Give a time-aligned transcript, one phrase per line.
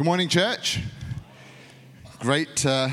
[0.00, 0.80] Good morning, church.
[2.20, 2.90] Great to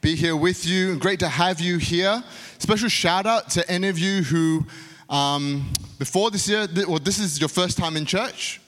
[0.00, 0.96] be here with you.
[0.96, 2.24] Great to have you here.
[2.56, 4.64] Special shout out to any of you who,
[5.10, 8.62] um, before this year, or this is your first time in church,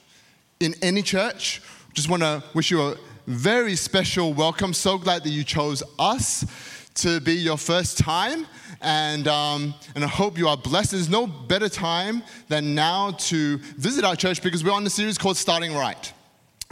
[0.61, 1.63] in any church.
[1.95, 2.97] Just want to wish you a
[3.27, 4.75] very special welcome.
[4.75, 6.45] So glad that you chose us
[6.97, 8.47] to be your first time.
[8.83, 10.91] And, um, and I hope you are blessed.
[10.91, 15.17] There's no better time than now to visit our church because we're on the series
[15.17, 16.13] called Starting Right.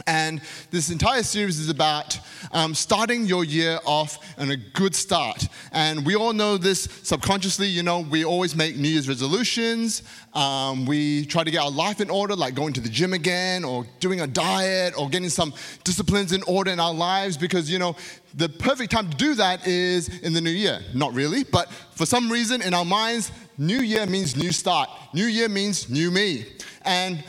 [0.05, 2.19] And this entire series is about
[2.51, 5.47] um, starting your year off on a good start.
[5.71, 7.67] And we all know this subconsciously.
[7.67, 10.03] You know, we always make New Year's resolutions.
[10.33, 13.63] Um, we try to get our life in order, like going to the gym again,
[13.63, 15.53] or doing a diet, or getting some
[15.85, 17.95] disciplines in order in our lives, because, you know,
[18.33, 20.81] the perfect time to do that is in the new year.
[20.93, 24.89] Not really, but for some reason in our minds, new year means new start.
[25.13, 26.45] New year means new me.
[26.81, 27.23] And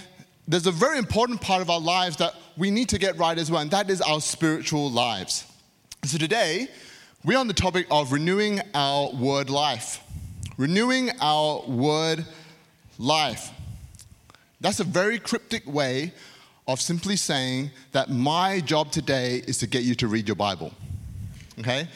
[0.49, 3.51] there's a very important part of our lives that we need to get right as
[3.51, 5.45] well, and that is our spiritual lives.
[6.05, 6.69] So today,
[7.25, 10.03] we're on the topic of renewing our word life.
[10.57, 12.25] Renewing our word
[12.99, 13.51] life.
[14.61, 16.13] That's a very cryptic way
[16.67, 20.73] of simply saying that my job today is to get you to read your Bible.
[21.59, 21.89] Okay?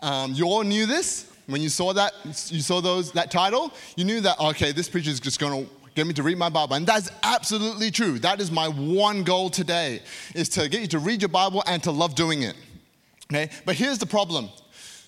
[0.00, 2.12] Um, you all knew this when you saw that.
[2.24, 3.72] You saw those that title.
[3.96, 4.38] You knew that.
[4.40, 6.74] Okay, this preacher is just going to get me to read my Bible.
[6.74, 8.18] And that's absolutely true.
[8.18, 10.02] That is my one goal today,
[10.34, 12.56] is to get you to read your Bible and to love doing it.
[13.32, 13.50] Okay?
[13.64, 14.48] But here's the problem.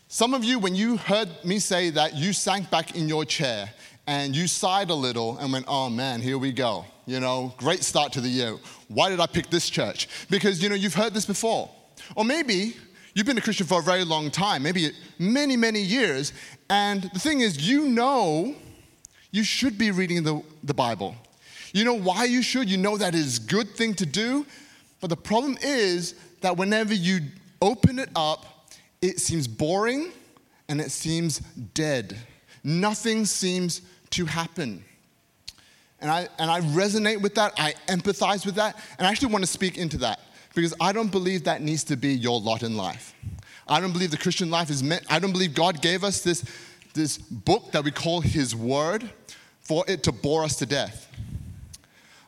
[0.09, 3.69] Some of you, when you heard me say that, you sank back in your chair
[4.07, 6.85] and you sighed a little and went, oh man, here we go.
[7.07, 8.57] You know, great start to the year.
[8.89, 10.09] Why did I pick this church?
[10.31, 11.69] Because, you know, you've heard this before.
[12.15, 12.77] Or maybe
[13.17, 16.35] you've been a Christian for a very long time, maybe many, many years.
[16.69, 18.55] And the thing is, you know
[19.31, 21.17] you should be reading the, the Bible.
[21.73, 22.69] You know why you should?
[22.69, 24.45] You know that is a good thing to do.
[25.01, 27.21] But the problem is that whenever you
[27.63, 28.69] open it up,
[29.01, 30.13] it seems boring
[30.69, 31.39] and it seems
[31.73, 32.19] dead.
[32.63, 33.81] Nothing seems
[34.11, 34.85] to happen.
[36.01, 39.43] And I, and I resonate with that, I empathize with that, and I actually want
[39.43, 40.21] to speak into that
[40.57, 43.15] because I don't believe that needs to be your lot in life.
[43.69, 46.45] I don't believe the Christian life is meant, I don't believe God gave us this,
[46.95, 49.09] this book that we call His Word
[49.61, 51.09] for it to bore us to death.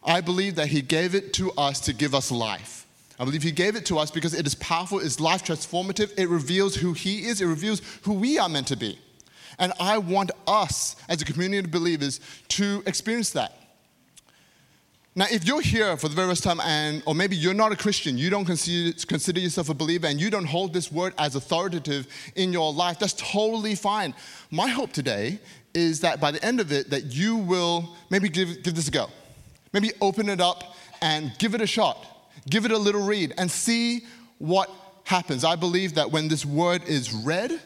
[0.05, 2.87] I believe that He gave it to us to give us life.
[3.19, 6.29] I believe He gave it to us because it is powerful, it's life transformative, it
[6.29, 8.99] reveals who He is, it reveals who we are meant to be.
[9.59, 13.68] And I want us as a community of believers to experience that.
[15.19, 17.77] Now, if you're here for the very first time, and or maybe you're not a
[17.77, 21.35] Christian, you don't consider, consider yourself a believer, and you don't hold this word as
[21.35, 22.07] authoritative
[22.37, 24.15] in your life, that's totally fine.
[24.53, 25.41] My hope today
[25.75, 28.93] is that by the end of it, that you will maybe give, give this a
[28.93, 29.09] go.
[29.73, 32.31] Maybe open it up and give it a shot.
[32.49, 34.07] Give it a little read and see
[34.39, 34.71] what
[35.03, 35.43] happens.
[35.43, 37.61] I believe that when this word is read,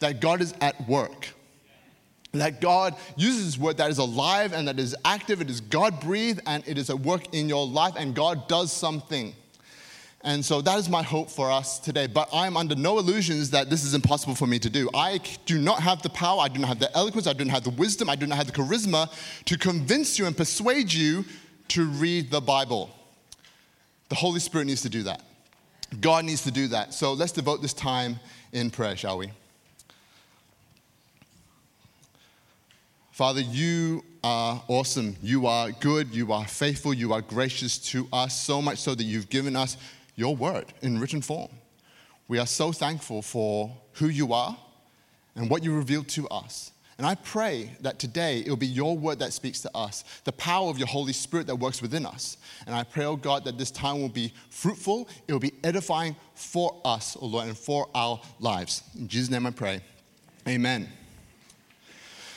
[0.00, 1.28] that God is at work.
[2.32, 6.00] That God uses His word that is alive and that is active, it is God
[6.00, 9.34] breathed, and it is at work in your life, and God does something.
[10.24, 12.06] And so that is my hope for us today.
[12.06, 14.88] But I'm under no illusions that this is impossible for me to do.
[14.94, 17.52] I do not have the power, I do not have the eloquence, I do not
[17.52, 19.12] have the wisdom, I do not have the charisma
[19.46, 21.24] to convince you and persuade you
[21.68, 22.90] to read the Bible.
[24.10, 25.22] The Holy Spirit needs to do that.
[26.00, 26.94] God needs to do that.
[26.94, 28.20] So let's devote this time
[28.52, 29.30] in prayer, shall we?
[33.12, 35.16] Father, you are awesome.
[35.22, 36.14] You are good.
[36.14, 36.94] You are faithful.
[36.94, 39.76] You are gracious to us, so much so that you've given us
[40.16, 41.50] your word in written form.
[42.26, 44.56] We are so thankful for who you are
[45.36, 46.72] and what you revealed to us.
[46.96, 50.32] And I pray that today it will be your word that speaks to us, the
[50.32, 52.38] power of your Holy Spirit that works within us.
[52.66, 56.16] And I pray, oh God, that this time will be fruitful, it will be edifying
[56.34, 58.84] for us, oh Lord, and for our lives.
[58.98, 59.82] In Jesus' name I pray.
[60.48, 60.88] Amen.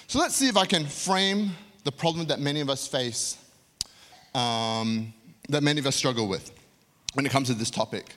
[0.07, 1.51] So let's see if I can frame
[1.83, 3.37] the problem that many of us face,
[4.35, 5.11] um,
[5.49, 6.51] that many of us struggle with
[7.15, 8.13] when it comes to this topic.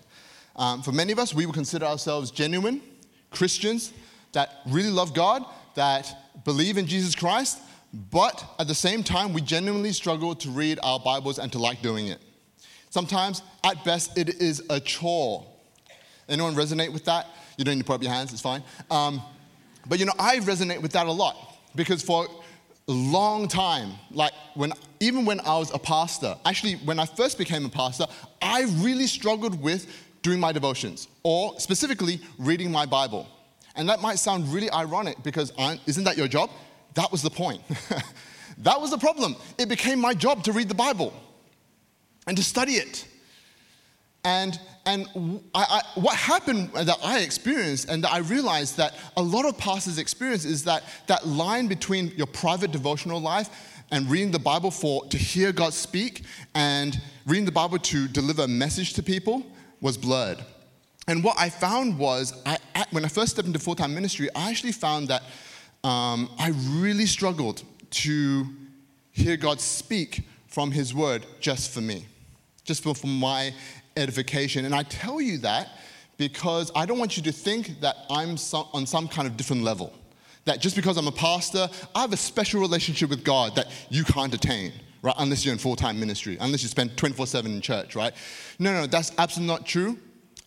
[0.56, 2.82] Um, for many of us, we would consider ourselves genuine
[3.30, 3.94] Christians
[4.32, 5.46] that really love God,
[5.76, 7.58] that believe in Jesus Christ,
[8.10, 11.80] but at the same time, we genuinely struggle to read our Bibles and to like
[11.80, 12.20] doing it.
[12.90, 15.46] Sometimes, at best, it is a chore.
[16.28, 17.28] Anyone resonate with that?
[17.56, 18.62] You don't need to put up your hands, it's fine.
[18.90, 19.22] Um,
[19.86, 24.32] but you know, I resonate with that a lot because for a long time, like
[24.54, 28.06] when even when I was a pastor, actually when I first became a pastor,
[28.42, 29.86] I really struggled with
[30.20, 33.28] doing my devotions or specifically reading my Bible.
[33.76, 35.52] And that might sound really ironic because
[35.86, 36.50] isn't that your job?
[36.94, 37.62] That was the point.
[38.58, 39.36] that was the problem.
[39.56, 41.14] It became my job to read the Bible
[42.26, 43.06] and to study it.
[44.24, 45.06] And, and
[45.54, 45.64] I,
[45.96, 49.98] I, what happened that I experienced and that I realized that a lot of pastors
[49.98, 53.48] experience is that that line between your private devotional life
[53.90, 56.24] and reading the Bible for to hear God speak
[56.54, 59.46] and reading the Bible to deliver a message to people
[59.80, 60.44] was blurred.
[61.06, 62.58] And what I found was, I,
[62.90, 65.22] when I first stepped into full time ministry, I actually found that
[65.84, 68.46] um, I really struggled to
[69.10, 72.06] hear God speak from His Word just for me,
[72.64, 73.54] just for, for my
[73.98, 74.64] edification.
[74.64, 75.70] And I tell you that
[76.18, 79.62] because I don't want you to think that I'm some, on some kind of different
[79.62, 79.92] level.
[80.44, 84.04] That just because I'm a pastor, I have a special relationship with God that you
[84.04, 84.72] can't attain,
[85.02, 85.14] right?
[85.18, 88.12] Unless you're in full time ministry, unless you spend 24 7 in church, right?
[88.58, 89.98] No, no, that's absolutely not true.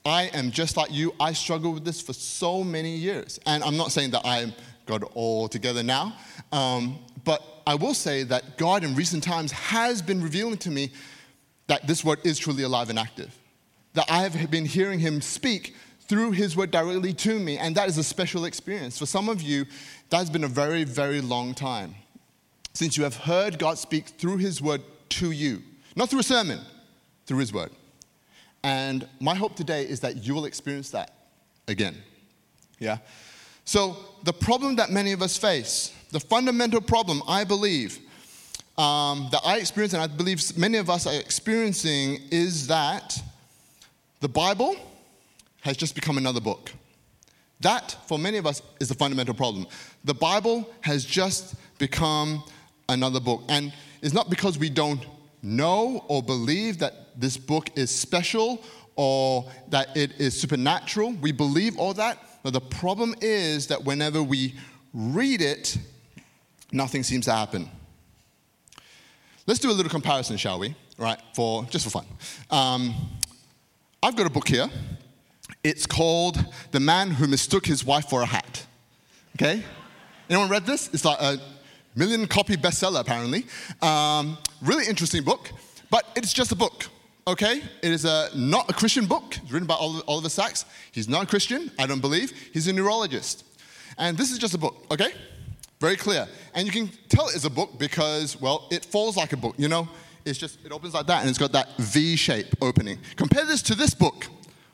[0.04, 1.14] I am just like you.
[1.20, 3.40] I struggled with this for so many years.
[3.46, 4.54] And I'm not saying that I
[4.88, 6.16] got all together now,
[6.52, 10.92] um, but I will say that God in recent times has been revealing to me
[11.68, 13.38] that this word is truly alive and active
[13.94, 17.88] that I have been hearing him speak through his word directly to me, and that
[17.88, 18.98] is a special experience.
[18.98, 19.66] For some of you,
[20.10, 21.96] that has been a very, very long time
[22.74, 25.62] since you have heard God speak through his word to you,
[25.96, 26.60] not through a sermon,
[27.26, 27.72] through his word.
[28.64, 31.14] And my hope today is that you will experience that
[31.68, 31.96] again.
[32.80, 32.98] Yeah?
[33.66, 38.00] So, the problem that many of us face, the fundamental problem, I believe,
[38.78, 43.22] um, that I experience and I believe many of us are experiencing is that
[44.22, 44.76] the Bible
[45.62, 46.72] has just become another book.
[47.60, 49.68] That, for many of us, is the fundamental problem.
[50.04, 52.44] The Bible has just become
[52.90, 53.44] another book.
[53.50, 55.06] And it's not because we don't
[55.44, 58.64] know or believe that this book is special
[58.96, 61.14] or that it is supernatural.
[61.14, 62.18] We believe all that.
[62.44, 64.56] But the problem is that whenever we
[64.94, 65.78] read it,
[66.72, 67.70] nothing seems to happen.
[69.46, 70.76] Let's do a little comparison, shall we?
[70.98, 72.06] Right, for just for fun.
[72.50, 72.94] Um,
[74.04, 74.68] I've got a book here.
[75.64, 78.66] It's called The Man Who Mistook His Wife for a Hat.
[79.36, 79.64] Okay?
[80.28, 80.90] Anyone read this?
[80.92, 81.38] It's like a
[81.96, 83.46] million copy bestseller, apparently.
[83.80, 85.52] Um, really interesting book,
[85.92, 86.88] but it's just a book.
[87.28, 87.62] Okay?
[87.84, 89.38] It is a, not a Christian book.
[89.44, 90.66] It's written by Oliver Sacks.
[90.92, 92.32] He's not a Christian, I don't believe.
[92.54, 93.46] He's a neurologist.
[94.00, 95.12] And this is just a book, okay?
[95.80, 96.28] Very clear.
[96.56, 99.68] And you can tell it's a book because, well, it falls like a book, you
[99.68, 99.88] know?
[100.26, 103.00] It's just, it opens like that and it's got that V shape opening.
[103.16, 104.28] Compare this to this book.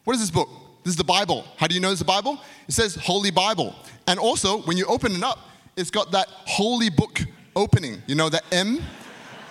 [0.03, 0.49] What is this book?
[0.83, 1.45] This is the Bible.
[1.57, 2.39] How do you know it's the Bible?
[2.67, 3.75] It says Holy Bible.
[4.07, 5.39] And also, when you open it up,
[5.75, 7.21] it's got that holy book
[7.55, 8.01] opening.
[8.07, 8.81] You know, that M,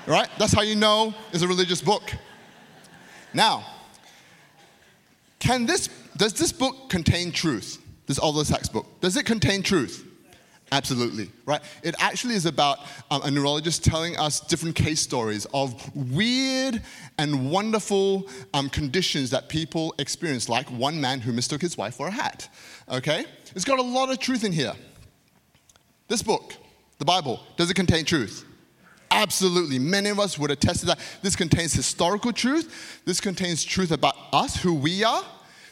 [0.06, 0.28] right?
[0.38, 2.12] That's how you know it's a religious book.
[3.34, 3.66] Now,
[5.38, 7.82] can this, does this book contain truth?
[8.06, 8.86] This Oliver Sacks book.
[9.00, 10.05] Does it contain truth?
[10.72, 11.60] Absolutely, right?
[11.84, 12.80] It actually is about
[13.10, 16.82] um, a neurologist telling us different case stories of weird
[17.18, 22.08] and wonderful um, conditions that people experience, like one man who mistook his wife for
[22.08, 22.48] a hat.
[22.90, 23.26] Okay?
[23.54, 24.72] It's got a lot of truth in here.
[26.08, 26.54] This book,
[26.98, 28.44] the Bible, does it contain truth?
[29.12, 29.78] Absolutely.
[29.78, 30.98] Many of us would attest to that.
[31.22, 33.00] This contains historical truth.
[33.04, 35.22] This contains truth about us, who we are.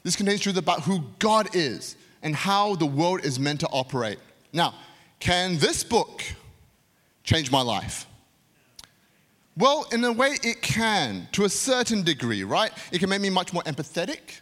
[0.04, 4.18] This contains truth about who God is and how the world is meant to operate.
[4.54, 4.74] Now,
[5.18, 6.22] can this book
[7.24, 8.06] change my life?
[9.56, 12.70] Well, in a way, it can, to a certain degree, right?
[12.92, 14.40] It can make me much more empathetic.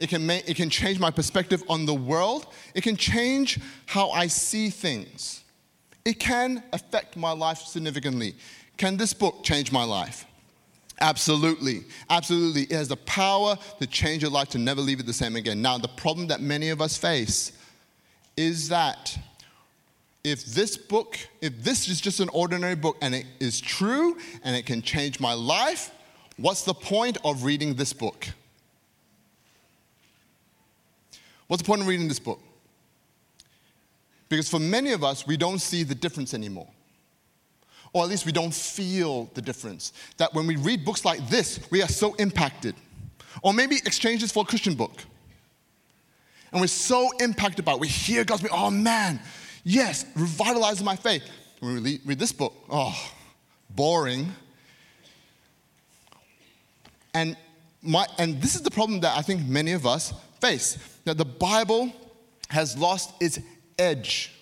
[0.00, 2.48] It can, make, it can change my perspective on the world.
[2.74, 5.44] It can change how I see things.
[6.04, 8.34] It can affect my life significantly.
[8.76, 10.26] Can this book change my life?
[11.00, 11.84] Absolutely.
[12.10, 12.62] Absolutely.
[12.62, 15.62] It has the power to change your life, to never leave it the same again.
[15.62, 17.52] Now, the problem that many of us face
[18.36, 19.16] is that
[20.22, 24.56] if this book, if this is just an ordinary book and it is true and
[24.56, 25.90] it can change my life,
[26.38, 28.28] what's the point of reading this book?
[31.46, 32.40] What's the point of reading this book?
[34.30, 36.68] Because for many of us, we don't see the difference anymore.
[37.92, 39.92] Or at least we don't feel the difference.
[40.16, 42.74] That when we read books like this, we are so impacted.
[43.42, 45.02] Or maybe exchange for a Christian book
[46.54, 47.80] and we're so impacted by it.
[47.80, 49.20] We hear God's oh man,
[49.64, 51.24] yes, revitalizes my faith.
[51.58, 52.96] When we read this book, oh,
[53.70, 54.32] boring.
[57.12, 57.36] And,
[57.82, 61.24] my, and this is the problem that I think many of us face that the
[61.24, 61.92] Bible
[62.50, 63.40] has lost its
[63.76, 64.32] edge.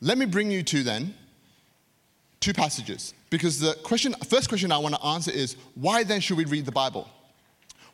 [0.00, 1.14] Let me bring you to then
[2.40, 3.14] two passages.
[3.30, 6.64] Because the question, first question I want to answer is why then should we read
[6.64, 7.08] the Bible?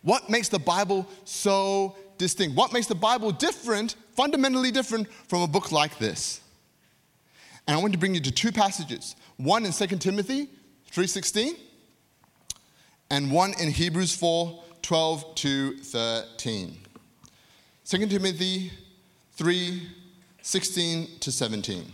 [0.01, 2.57] What makes the Bible so distinct?
[2.57, 6.41] What makes the Bible different, fundamentally different from a book like this?
[7.67, 9.17] And I want to bring you to two passages.
[9.37, 10.49] One in 2 Timothy
[10.93, 11.57] 3:16
[13.11, 16.79] and one in Hebrews 4 12 to 13.
[17.87, 18.71] 2 Timothy
[19.33, 19.89] 3
[20.43, 21.85] 16 to 17.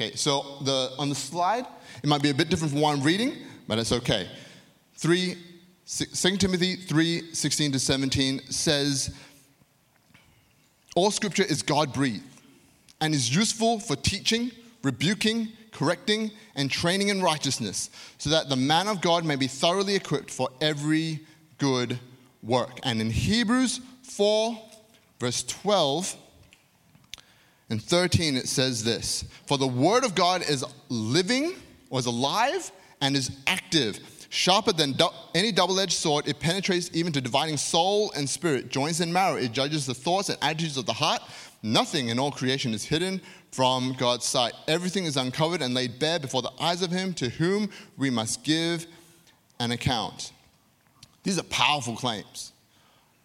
[0.00, 1.66] Okay, so the, on the slide,
[2.04, 3.34] it might be a bit different from what I'm reading,
[3.66, 4.28] but it's okay.
[4.94, 5.36] 3,
[5.88, 9.14] 2 Timothy 3 16 to 17 says,
[10.94, 12.24] All scripture is God breathed
[13.00, 14.50] and is useful for teaching,
[14.82, 19.94] rebuking, correcting, and training in righteousness, so that the man of God may be thoroughly
[19.94, 21.20] equipped for every
[21.56, 21.98] good
[22.42, 22.80] work.
[22.82, 24.60] And in Hebrews 4,
[25.18, 26.16] verse 12
[27.70, 31.54] and 13, it says this For the word of God is living,
[31.88, 34.94] or is alive, and is active sharper than
[35.34, 36.28] any double edged sword.
[36.28, 39.36] It penetrates even to dividing soul and spirit, joints and marrow.
[39.36, 41.22] It judges the thoughts and attitudes of the heart.
[41.62, 43.20] Nothing in all creation is hidden
[43.50, 44.52] from God's sight.
[44.68, 48.44] Everything is uncovered and laid bare before the eyes of Him to whom we must
[48.44, 48.86] give
[49.58, 50.32] an account.
[51.24, 52.52] These are powerful claims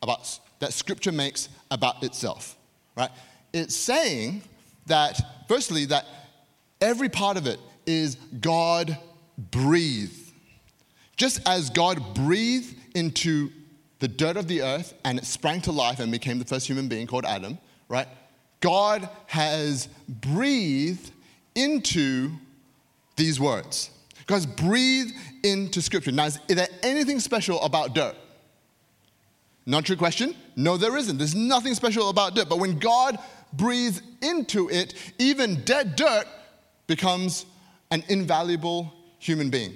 [0.01, 2.55] about, that Scripture makes about itself,
[2.98, 3.12] right?
[3.53, 4.41] It's saying
[4.88, 6.05] that, firstly, that
[6.81, 8.98] every part of it is God
[9.38, 10.23] breathed.
[11.17, 13.51] Just as God breathed into
[14.00, 16.88] the dirt of the earth and it sprang to life and became the first human
[16.88, 18.08] being called Adam, right?
[18.60, 21.12] God has breathed
[21.55, 22.32] into
[23.15, 23.91] these words.
[24.25, 26.12] God's breathed into Scripture.
[26.12, 28.15] Now, is there anything special about dirt?
[29.65, 30.36] Not true question.
[30.55, 31.17] No, there isn't.
[31.17, 32.50] There's nothing special about dirt.
[32.50, 33.17] But when God
[33.53, 36.25] breathes into it, even dead dirt
[36.88, 37.46] becomes
[37.91, 39.75] an invaluable human being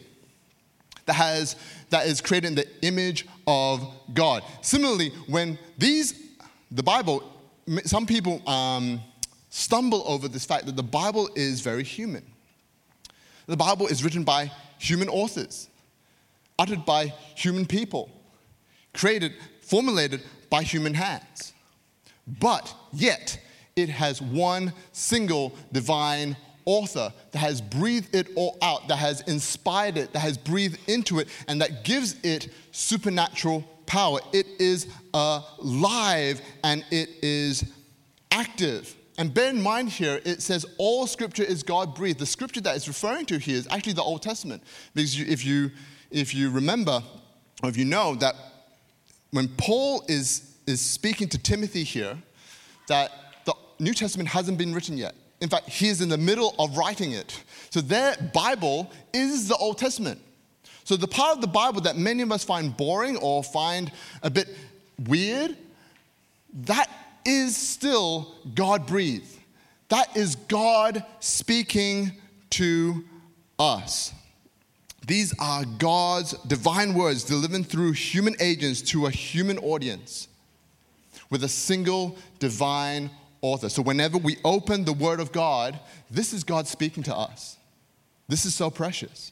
[1.08, 1.56] that has
[1.90, 4.44] that is created in the image of God.
[4.62, 6.22] Similarly, when these
[6.72, 7.24] the Bible
[7.84, 9.02] some people um,
[9.50, 12.24] stumble over this fact that the Bible is very human.
[13.48, 15.70] The Bible is written by human authors,
[16.60, 18.10] uttered by human people,
[18.94, 21.54] created, formulated by human hands.
[22.40, 23.40] But yet,
[23.76, 26.36] it has one single divine
[26.68, 31.18] author that has breathed it all out, that has inspired it, that has breathed into
[31.20, 34.20] it, and that gives it supernatural power.
[34.34, 37.74] It is alive and it is
[38.32, 38.94] active.
[39.18, 42.20] And bear in mind here, it says all scripture is God breathed.
[42.20, 44.62] The scripture that it's referring to here is actually the Old Testament.
[44.94, 45.72] Because if, you,
[46.12, 47.02] if you remember,
[47.64, 48.36] or if you know, that
[49.32, 52.18] when Paul is, is speaking to Timothy here,
[52.88, 53.12] that
[53.46, 55.16] the New Testament hasn't been written yet.
[55.40, 57.44] In fact, he is in the middle of writing it.
[57.70, 60.20] So their Bible is the Old Testament.
[60.84, 63.92] So, the part of the Bible that many of us find boring or find
[64.24, 64.48] a bit
[65.06, 65.58] weird,
[66.64, 66.90] that
[67.26, 69.38] is still God breathed.
[69.90, 72.14] That is God speaking
[72.52, 73.04] to
[73.60, 74.14] us.
[75.06, 80.30] These are God's divine words delivered through human agents to a human audience
[81.30, 83.10] with a single divine
[83.42, 83.70] author.
[83.70, 85.80] So, whenever we open the Word of God,
[86.10, 87.58] this is God speaking to us.
[88.28, 89.32] This is so precious.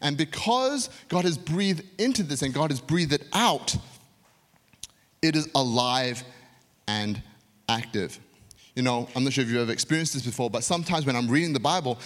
[0.00, 3.76] And because God has breathed into this and God has breathed it out,
[5.20, 6.22] it is alive
[6.88, 7.20] and
[7.68, 8.18] active.
[8.74, 11.28] You know, I'm not sure if you've ever experienced this before, but sometimes when I'm
[11.28, 11.98] reading the Bible,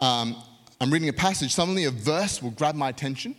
[0.00, 0.36] um,
[0.80, 3.34] I'm reading a passage, suddenly a verse will grab my attention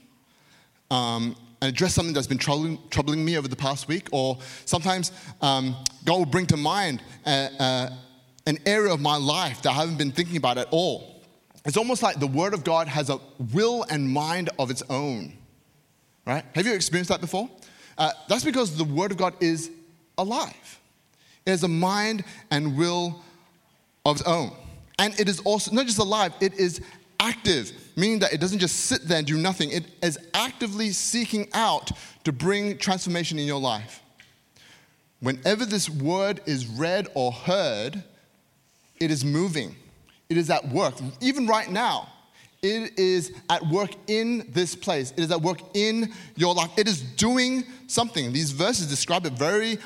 [0.93, 4.09] um, and address something that's been troubling, troubling, me over the past week.
[4.11, 7.99] Or sometimes um, God will bring to mind a, a,
[8.45, 11.23] an area of my life that I haven't been thinking about at all.
[11.63, 13.17] It's almost like the Word of God has a
[13.53, 15.37] will and mind of its own.
[16.27, 16.43] Right?
[16.53, 17.49] Have you experienced that before?
[17.97, 19.71] Uh, that's because the Word of God is
[20.17, 20.81] alive.
[21.45, 23.23] It has a mind and will
[24.05, 24.51] of its own.
[24.99, 26.81] And it is also not just alive, it is
[27.23, 29.71] active, meaning that it doesn't just sit there and do nothing.
[29.71, 31.91] It is actively seeking out
[32.23, 34.01] to bring transformation in your life.
[35.19, 38.03] Whenever this word is read or heard,
[38.99, 39.75] it is moving
[40.33, 40.95] it is at work.
[41.21, 42.09] Even right now,
[42.63, 45.11] it is at work in this place.
[45.11, 46.71] It is at work in your life.
[46.75, 48.33] It is doing something.
[48.33, 49.77] These verses describe it very,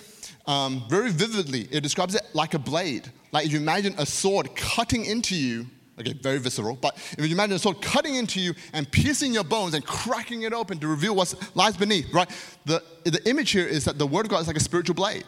[0.46, 1.67] um, very vividly.
[1.70, 3.12] It describes it like a blade.
[3.34, 5.65] Like if you imagine a sword cutting into you,
[6.00, 9.44] okay, very visceral, but if you imagine a sword cutting into you and piercing your
[9.44, 12.30] bones and cracking it open to reveal what lies beneath, right?
[12.66, 15.25] The, the image here is that the Word of God is like a spiritual blade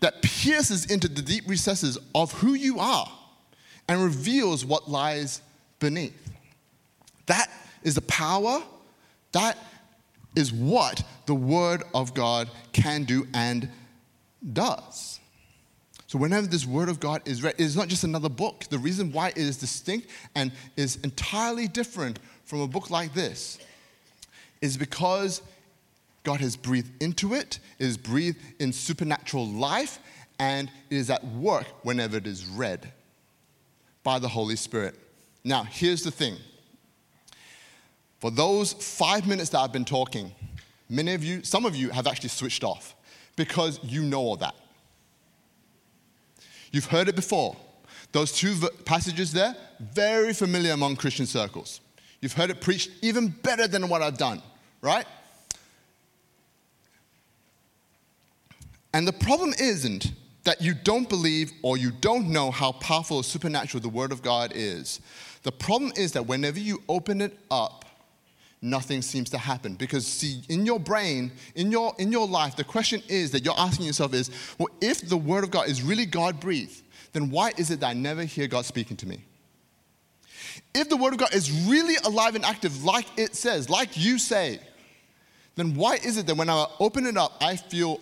[0.00, 3.10] that pierces into the deep recesses of who you are
[3.88, 5.40] and reveals what lies
[5.78, 6.30] beneath.
[7.26, 7.50] That
[7.82, 8.62] is the power,
[9.32, 9.58] that
[10.34, 13.68] is what the Word of God can do and
[14.52, 15.15] does.
[16.08, 18.64] So, whenever this Word of God is read, it is not just another book.
[18.70, 23.58] The reason why it is distinct and is entirely different from a book like this
[24.60, 25.42] is because
[26.22, 29.98] God has breathed into it, it is breathed in supernatural life,
[30.38, 32.92] and it is at work whenever it is read
[34.04, 34.94] by the Holy Spirit.
[35.44, 36.36] Now, here's the thing.
[38.20, 40.32] For those five minutes that I've been talking,
[40.88, 42.94] many of you, some of you have actually switched off
[43.36, 44.54] because you know all that.
[46.76, 47.56] You've heard it before.
[48.12, 48.54] Those two
[48.84, 51.80] passages there, very familiar among Christian circles.
[52.20, 54.42] You've heard it preached even better than what I've done,
[54.82, 55.06] right?
[58.92, 60.12] And the problem isn't
[60.44, 64.20] that you don't believe or you don't know how powerful or supernatural the Word of
[64.20, 65.00] God is.
[65.44, 67.85] The problem is that whenever you open it up,
[68.62, 69.74] nothing seems to happen.
[69.74, 73.58] Because, see, in your brain, in your, in your life, the question is that you're
[73.58, 76.82] asking yourself is, well, if the Word of God is really God breathed,
[77.12, 79.24] then why is it that I never hear God speaking to me?
[80.74, 84.18] If the Word of God is really alive and active, like it says, like you
[84.18, 84.60] say,
[85.54, 88.00] then why is it that when I open it up, I feel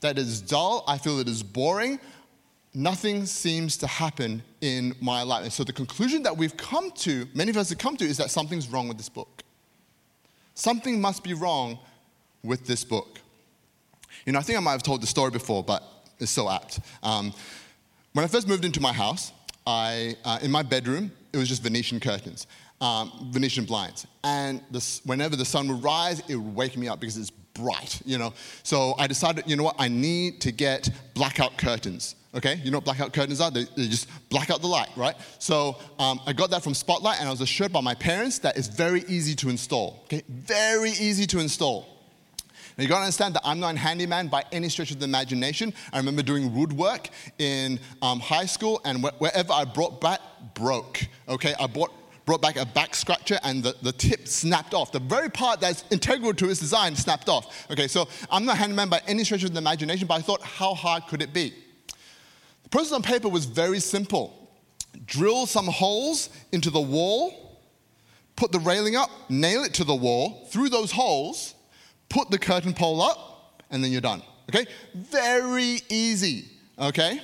[0.00, 1.98] that it is dull, I feel that it is boring,
[2.72, 5.44] nothing seems to happen in my life?
[5.44, 8.16] And so the conclusion that we've come to, many of us have come to, is
[8.18, 9.43] that something's wrong with this book.
[10.54, 11.78] Something must be wrong
[12.42, 13.20] with this book.
[14.24, 15.82] You know, I think I might have told the story before, but
[16.18, 16.80] it's so apt.
[17.02, 17.32] Um,
[18.12, 19.32] when I first moved into my house,
[19.66, 22.46] I, uh, in my bedroom, it was just Venetian curtains,
[22.80, 24.06] um, Venetian blinds.
[24.22, 24.60] And
[25.04, 28.32] whenever the sun would rise, it would wake me up because it's bright, you know.
[28.62, 32.14] So I decided, you know what, I need to get blackout curtains.
[32.34, 33.50] Okay, you know what blackout curtains are?
[33.50, 35.14] They, they just black out the light, right?
[35.38, 38.56] So um, I got that from Spotlight, and I was assured by my parents that
[38.56, 40.00] it's very easy to install.
[40.06, 41.86] Okay, very easy to install.
[42.76, 45.72] Now you gotta understand that I'm not a handyman by any stretch of the imagination.
[45.92, 50.18] I remember doing woodwork in um, high school, and wh- wherever I brought back,
[50.54, 51.06] broke.
[51.28, 51.92] Okay, I bought,
[52.26, 54.90] brought back a back scratcher, and the, the tip snapped off.
[54.90, 57.70] The very part that's integral to its design snapped off.
[57.70, 60.42] Okay, so I'm not a handyman by any stretch of the imagination, but I thought,
[60.42, 61.54] how hard could it be?
[62.74, 64.50] The process on paper was very simple
[65.06, 67.60] drill some holes into the wall,
[68.34, 71.54] put the railing up, nail it to the wall, through those holes,
[72.08, 74.22] put the curtain pole up, and then you're done.
[74.48, 74.66] Okay?
[74.92, 76.46] Very easy.
[76.76, 77.20] Okay?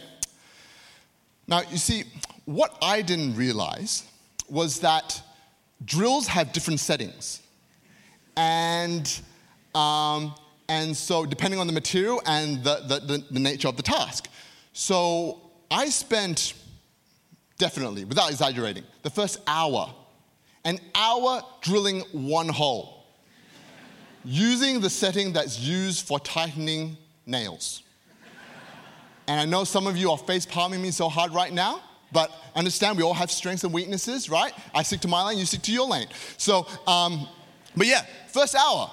[1.48, 2.04] Now, you see,
[2.44, 4.04] what I didn't realize
[4.48, 5.20] was that
[5.84, 7.42] drills have different settings.
[8.36, 9.20] And,
[9.74, 10.32] um,
[10.68, 14.28] and so, depending on the material and the, the, the, the nature of the task.
[14.72, 16.54] So, I spent
[17.58, 19.94] definitely, without exaggerating, the first hour,
[20.64, 23.04] an hour drilling one hole
[24.24, 27.82] using the setting that's used for tightening nails.
[29.28, 32.32] And I know some of you are face palming me so hard right now, but
[32.56, 34.52] understand we all have strengths and weaknesses, right?
[34.74, 36.08] I stick to my lane, you stick to your lane.
[36.36, 37.28] So, um,
[37.76, 38.90] but yeah, first hour,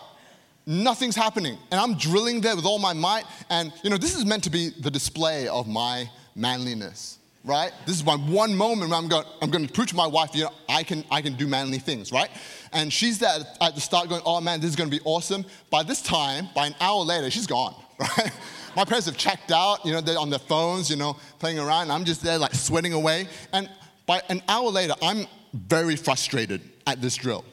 [0.68, 1.58] nothing's happening.
[1.72, 3.24] And I'm drilling there with all my might.
[3.50, 7.72] And, you know, this is meant to be the display of my manliness, right?
[7.88, 10.36] This is my one moment where I'm going, I'm going to prove to my wife,
[10.36, 12.30] you know, I can, I can do manly things, right?
[12.74, 15.46] And she's there at the start going, oh man, this is going to be awesome.
[15.72, 18.32] By this time, by an hour later, she's gone, right?
[18.76, 21.84] My parents have checked out, you know, they're on their phones, you know, playing around.
[21.84, 23.28] And I'm just there like sweating away.
[23.54, 23.70] And
[24.06, 27.44] by an hour later, I'm very frustrated at this drill.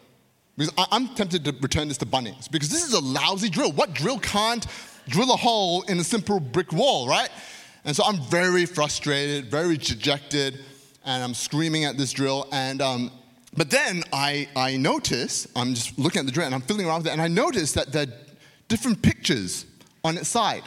[0.57, 3.73] Because I'm tempted to return this to Bunnings because this is a lousy drill.
[3.73, 4.67] What drill can't
[5.09, 7.29] drill a hole in a simple brick wall, right?
[7.85, 10.61] And so I'm very frustrated, very dejected,
[11.05, 12.47] and I'm screaming at this drill.
[12.53, 13.11] And um,
[13.57, 16.99] but then I, I notice, I'm just looking at the drill and I'm fiddling around
[16.99, 18.13] with it, and I notice that there are
[18.69, 19.67] different pictures
[20.05, 20.63] on its side.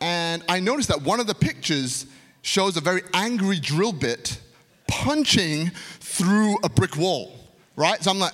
[0.00, 2.06] And I notice that one of the pictures
[2.42, 4.40] shows a very angry drill bit
[4.88, 5.70] punching
[6.00, 7.34] through a brick wall,
[7.76, 8.02] right?
[8.02, 8.32] So I'm like,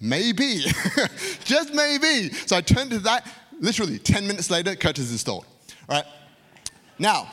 [0.00, 0.64] maybe,
[1.44, 2.30] just maybe.
[2.30, 3.26] So I turned to that,
[3.60, 5.46] literally 10 minutes later, curtains installed,
[5.88, 6.04] right?
[6.98, 7.30] Now,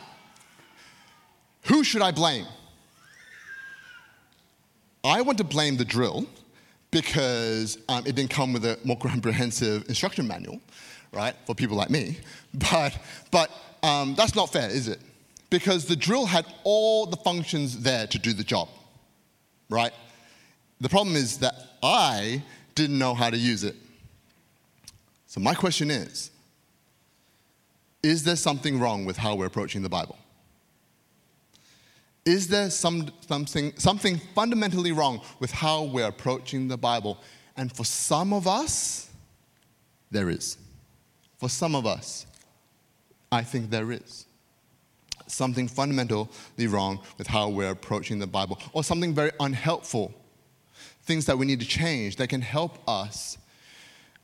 [1.63, 2.45] who should I blame?
[5.03, 6.25] I want to blame the drill
[6.91, 10.61] because um, it didn't come with a more comprehensive instruction manual,
[11.11, 12.17] right, for people like me.
[12.53, 12.97] But,
[13.31, 13.49] but
[13.81, 14.99] um, that's not fair, is it?
[15.49, 18.69] Because the drill had all the functions there to do the job,
[19.69, 19.91] right?
[20.81, 22.41] The problem is that I
[22.75, 23.75] didn't know how to use it.
[25.27, 26.31] So, my question is
[28.01, 30.17] Is there something wrong with how we're approaching the Bible?
[32.25, 37.17] Is there some, something, something fundamentally wrong with how we're approaching the Bible?
[37.57, 39.09] And for some of us,
[40.09, 40.57] there is.
[41.37, 42.25] For some of us,
[43.31, 44.25] I think there is.
[45.27, 50.13] Something fundamentally wrong with how we're approaching the Bible, or something very unhelpful.
[51.05, 53.37] Things that we need to change that can help us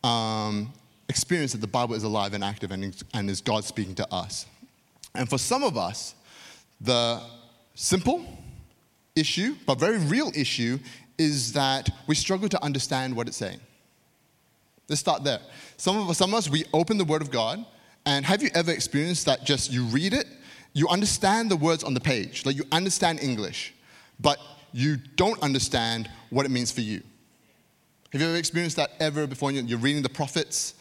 [0.04, 0.72] um,
[1.10, 4.46] experience that the Bible is alive and active and, and is God speaking to us.
[5.16, 6.16] And for some of us,
[6.80, 7.22] the
[7.76, 8.26] simple
[9.16, 10.80] issue, but very real issue,
[11.18, 13.60] is that we struggle to understand what it's saying.
[14.88, 15.40] Let's start there.
[15.78, 17.66] Some of us, some of us, we open the Word of God,
[18.06, 20.26] and have you ever experienced that just you read it,
[20.74, 23.74] you understand the words on the page, like you understand English,
[24.20, 24.38] but
[24.72, 27.02] you don't understand what it means for you?
[28.12, 29.52] Have you ever experienced that ever before?
[29.52, 30.74] You're reading the prophets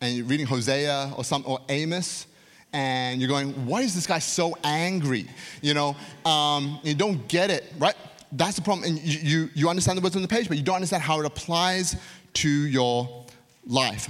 [0.00, 2.26] and you're reading Hosea or some or Amos,
[2.72, 5.26] and you're going, "Why is this guy so angry?"
[5.62, 7.96] You know, um, you don't get it, right?
[8.32, 8.88] That's the problem.
[8.88, 11.20] And you, you, you understand the words on the page, but you don't understand how
[11.20, 11.96] it applies
[12.34, 13.24] to your
[13.66, 14.08] life.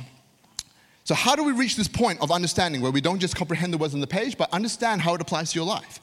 [1.05, 3.79] So, how do we reach this point of understanding where we don't just comprehend the
[3.79, 6.01] words on the page, but understand how it applies to your life?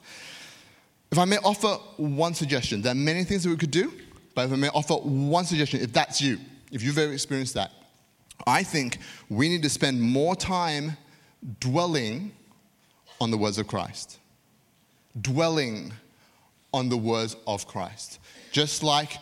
[1.14, 3.92] If I may offer one suggestion, there are many things that we could do,
[4.34, 6.40] but if I may offer one suggestion, if that's you,
[6.72, 7.70] if you've ever experienced that,
[8.48, 8.98] I think
[9.28, 10.96] we need to spend more time
[11.60, 12.32] dwelling
[13.20, 14.18] on the words of Christ.
[15.20, 15.92] Dwelling
[16.72, 18.18] on the words of Christ.
[18.50, 19.18] Just like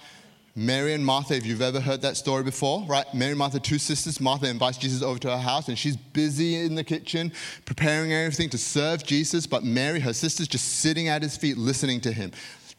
[0.55, 3.07] Mary and Martha, if you've ever heard that story before, right?
[3.15, 4.21] Mary and Martha, two sisters.
[4.21, 7.33] Martha invites Jesus over to her house and she's busy in the kitchen
[7.65, 12.03] preparing everything to serve Jesus, but Mary, her sister's just sitting at his feet listening
[12.03, 12.33] to him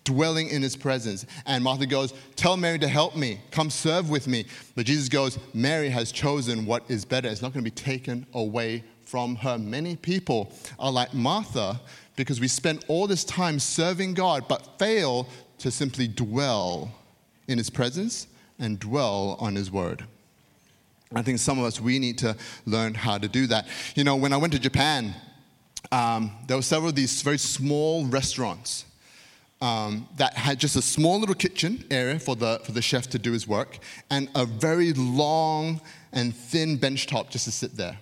[0.04, 1.26] dwelling in his presence.
[1.46, 4.46] And Martha goes, Tell Mary to help me, come serve with me.
[4.76, 7.30] But Jesus goes, Mary has chosen what is better.
[7.30, 9.58] It's not going to be taken away from her.
[9.58, 11.80] Many people are like Martha
[12.16, 15.28] because we spend all this time serving God but fail
[15.60, 16.92] to simply dwell
[17.48, 18.28] in his presence
[18.60, 20.06] and dwell on his word.
[21.16, 23.68] I think some of us, we need to learn how to do that.
[23.96, 25.14] You know, when I went to Japan,
[25.92, 28.86] um, there were several of these very small restaurants
[29.62, 33.20] um, that had just a small little kitchen area for the, for the chef to
[33.20, 33.80] do his work
[34.10, 35.80] and a very long
[36.12, 37.98] and thin bench top just to sit there.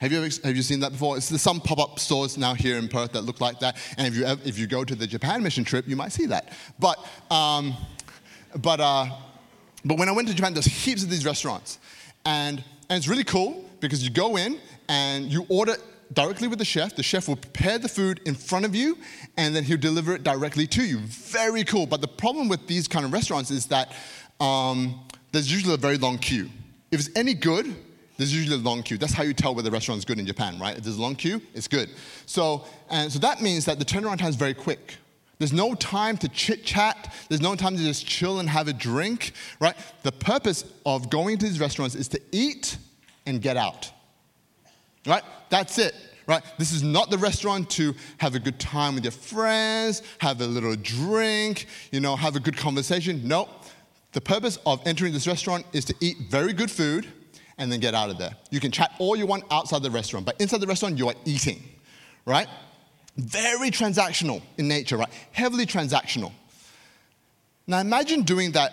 [0.00, 1.14] Have you, ever, have you seen that before?
[1.14, 3.76] There's some pop up stores now here in Perth that look like that.
[3.96, 6.52] And if you, if you go to the Japan mission trip, you might see that.
[6.78, 7.76] But, um,
[8.56, 9.06] but, uh,
[9.84, 11.78] but when I went to Japan, there's heaps of these restaurants.
[12.24, 14.58] And, and it's really cool because you go in
[14.88, 15.76] and you order
[16.12, 16.96] directly with the chef.
[16.96, 18.98] The chef will prepare the food in front of you
[19.36, 20.98] and then he'll deliver it directly to you.
[20.98, 21.86] Very cool.
[21.86, 23.92] But the problem with these kind of restaurants is that
[24.40, 25.00] um,
[25.32, 26.48] there's usually a very long queue.
[26.90, 27.74] If it's any good,
[28.16, 28.98] there's usually a long queue.
[28.98, 30.76] That's how you tell whether the restaurant is good in Japan, right?
[30.76, 31.90] If there's a long queue, it's good.
[32.26, 34.96] So, and so that means that the turnaround time is very quick.
[35.38, 37.14] There's no time to chit chat.
[37.28, 39.76] There's no time to just chill and have a drink, right?
[40.02, 42.76] The purpose of going to these restaurants is to eat
[43.26, 43.92] and get out.
[45.06, 45.22] Right?
[45.48, 45.94] That's it.
[46.26, 46.42] Right?
[46.58, 50.46] This is not the restaurant to have a good time with your friends, have a
[50.46, 53.26] little drink, you know, have a good conversation.
[53.26, 53.48] No.
[54.12, 57.06] The purpose of entering this restaurant is to eat very good food
[57.56, 58.32] and then get out of there.
[58.50, 61.14] You can chat all you want outside the restaurant, but inside the restaurant, you are
[61.24, 61.62] eating,
[62.26, 62.48] right?
[63.18, 65.10] Very transactional in nature, right?
[65.32, 66.32] Heavily transactional.
[67.66, 68.72] Now imagine doing that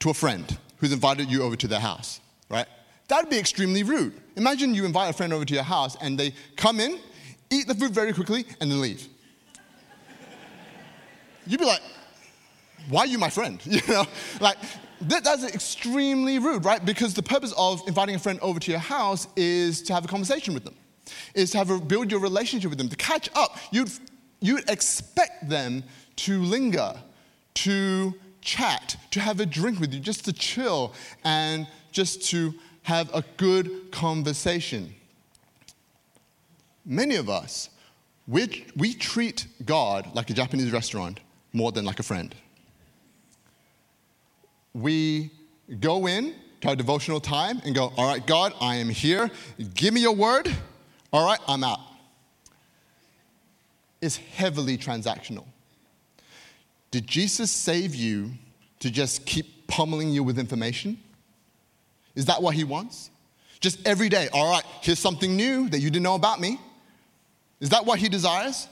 [0.00, 2.66] to a friend who's invited you over to their house, right?
[3.08, 4.12] That'd be extremely rude.
[4.36, 6.98] Imagine you invite a friend over to your house and they come in,
[7.50, 9.08] eat the food very quickly, and then leave.
[11.46, 11.82] You'd be like,
[12.88, 13.60] why are you my friend?
[13.66, 14.04] You know,
[14.40, 14.56] like
[15.02, 16.84] that, that's extremely rude, right?
[16.84, 20.08] Because the purpose of inviting a friend over to your house is to have a
[20.08, 20.74] conversation with them,
[21.34, 23.56] is to have a, build your relationship with them, to catch up.
[23.70, 23.90] You'd,
[24.40, 25.84] you'd expect them
[26.16, 26.94] to linger,
[27.54, 30.94] to chat, to have a drink with you, just to chill
[31.24, 34.94] and just to have a good conversation.
[36.84, 37.70] Many of us,
[38.26, 41.20] we, we treat God like a Japanese restaurant
[41.52, 42.34] more than like a friend.
[44.72, 45.30] We
[45.80, 49.30] go in to our devotional time and go, All right, God, I am here.
[49.74, 50.48] Give me your word.
[51.12, 51.80] All right, I'm out.
[54.00, 55.44] It's heavily transactional.
[56.90, 58.30] Did Jesus save you
[58.80, 60.98] to just keep pummeling you with information?
[62.14, 63.10] Is that what he wants?
[63.60, 66.58] Just every day, all right, here's something new that you didn't know about me.
[67.60, 68.68] Is that what he desires?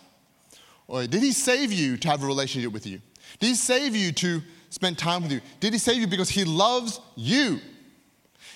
[0.86, 3.00] Or did he save you to have a relationship with you?
[3.38, 5.40] Did he save you to spend time with you?
[5.60, 7.60] Did he save you because he loves you?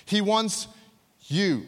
[0.05, 0.67] He wants
[1.27, 1.65] you.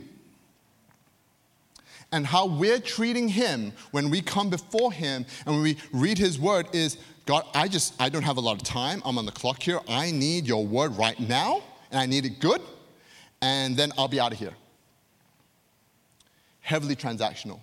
[2.16, 6.40] And how we're treating him when we come before him and when we read his
[6.40, 9.02] word is God, I just, I don't have a lot of time.
[9.04, 9.80] I'm on the clock here.
[9.90, 12.62] I need your word right now, and I need it good
[13.42, 14.54] and then I'll be out of here.
[16.62, 17.60] Heavily transactional.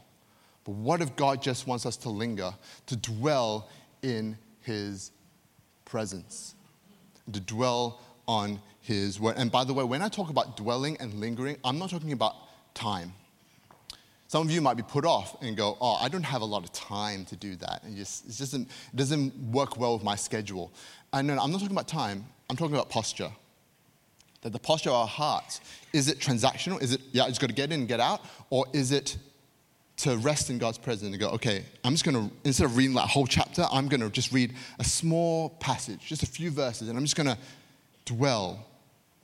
[0.64, 2.52] But what if God just wants us to linger,
[2.86, 3.68] to dwell
[4.02, 5.10] in His
[5.84, 6.54] presence,
[7.32, 9.36] to dwell on his word.
[9.38, 12.34] And by the way, when I talk about dwelling and lingering, I'm not talking about
[12.74, 13.12] time.
[14.32, 16.64] Some of you might be put off and go, Oh, I don't have a lot
[16.64, 17.82] of time to do that.
[17.82, 20.72] And just, it, doesn't, it doesn't work well with my schedule.
[21.12, 23.30] And no, I'm not talking about time, I'm talking about posture.
[24.40, 25.60] That the posture of our hearts,
[25.92, 26.80] is it transactional?
[26.80, 28.22] Is it, yeah, I just got to get in and get out?
[28.48, 29.18] Or is it
[29.98, 32.94] to rest in God's presence and go, okay, I'm just going to, instead of reading
[32.94, 36.88] that whole chapter, I'm going to just read a small passage, just a few verses,
[36.88, 37.36] and I'm just going to
[38.06, 38.64] dwell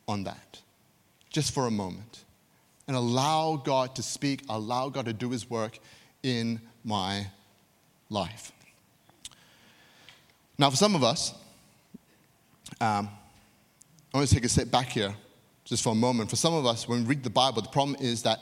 [0.06, 0.60] on that
[1.30, 2.24] just for a moment
[2.88, 5.78] and allow God to speak, allow God to do his work
[6.22, 7.26] in my
[8.10, 8.50] life.
[10.58, 11.34] Now, for some of us,
[12.80, 13.08] um,
[14.12, 15.14] I want to take a step back here
[15.64, 16.30] just for a moment.
[16.30, 18.40] For some of us, when we read the Bible, the problem is that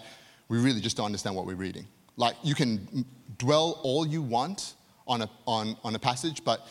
[0.48, 1.86] we really just don't understand what we're reading.
[2.16, 3.04] Like, you can
[3.36, 4.74] dwell all you want
[5.08, 6.66] on a, on, on a passage, but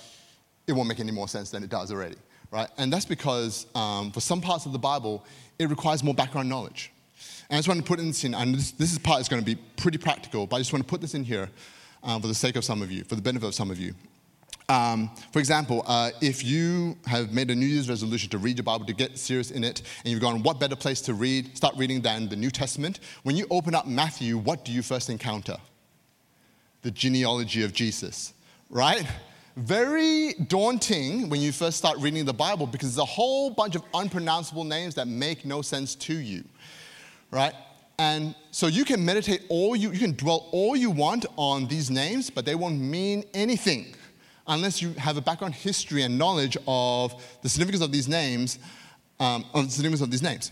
[0.65, 2.15] it won't make any more sense than it does already,
[2.51, 2.69] right?
[2.77, 5.25] And that's because um, for some parts of the Bible,
[5.59, 6.91] it requires more background knowledge.
[7.49, 9.45] And I just want to put this in, and this, this part is going to
[9.45, 11.49] be pretty practical, but I just want to put this in here
[12.03, 13.93] um, for the sake of some of you, for the benefit of some of you.
[14.67, 18.63] Um, for example, uh, if you have made a New Year's resolution to read your
[18.63, 21.75] Bible, to get serious in it, and you've gone, what better place to read, start
[21.77, 22.99] reading than the New Testament?
[23.23, 25.57] When you open up Matthew, what do you first encounter?
[26.81, 28.33] The genealogy of Jesus,
[28.71, 29.05] right?
[29.55, 33.83] Very daunting when you first start reading the Bible because there's a whole bunch of
[33.93, 36.43] unpronounceable names that make no sense to you
[37.35, 37.53] right?
[37.99, 41.91] And so you can meditate all you, you can dwell all you want on these
[41.91, 43.93] names, but they won't mean anything
[44.47, 48.59] unless you have a background history and knowledge of the significance of these names,
[49.19, 50.51] um, of the significance of these names.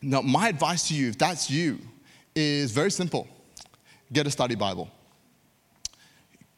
[0.00, 1.78] Now, my advice to you, if that's you,
[2.34, 3.28] is very simple.
[4.12, 4.90] Get a study Bible.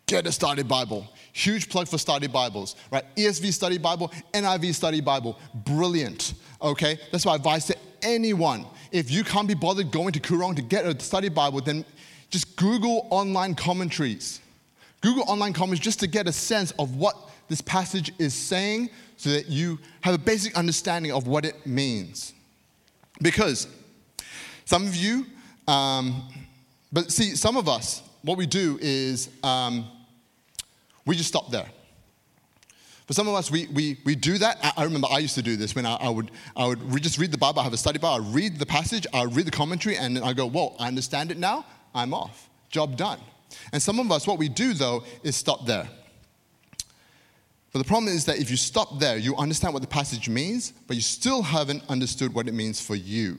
[0.07, 1.09] Get a study Bible.
[1.33, 3.05] Huge plug for study Bibles, right?
[3.17, 5.39] ESV study Bible, NIV study Bible.
[5.55, 6.99] Brilliant, okay?
[7.11, 10.85] That's my advice to anyone if you can't be bothered going to Koorong to get
[10.85, 11.85] a study Bible, then
[12.31, 14.41] just Google online commentaries.
[15.01, 17.17] Google online commentaries just to get a sense of what
[17.49, 22.33] this passage is saying so that you have a basic understanding of what it means.
[23.23, 23.69] Because
[24.65, 25.27] some of you,
[25.69, 26.23] um,
[26.93, 29.87] but see, some of us, what we do is um,
[31.07, 31.67] we just stop there.
[33.07, 34.59] For some of us, we, we, we do that.
[34.63, 37.01] I, I remember I used to do this when I, I would, I would re-
[37.01, 37.61] just read the Bible.
[37.61, 38.27] I have a study Bible.
[38.27, 41.31] I read the passage, I read the commentary, and then I go, whoa, I understand
[41.31, 41.65] it now.
[41.95, 42.49] I'm off.
[42.69, 43.21] Job done.
[43.73, 45.89] And some of us, what we do though, is stop there.
[47.73, 50.73] But the problem is that if you stop there, you understand what the passage means,
[50.87, 53.39] but you still haven't understood what it means for you.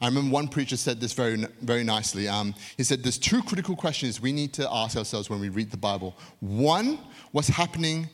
[0.00, 2.28] I remember one preacher said this very, very nicely.
[2.28, 5.70] Um, he said, There's two critical questions we need to ask ourselves when we read
[5.70, 6.16] the Bible.
[6.40, 6.98] One,
[7.32, 8.08] what's happening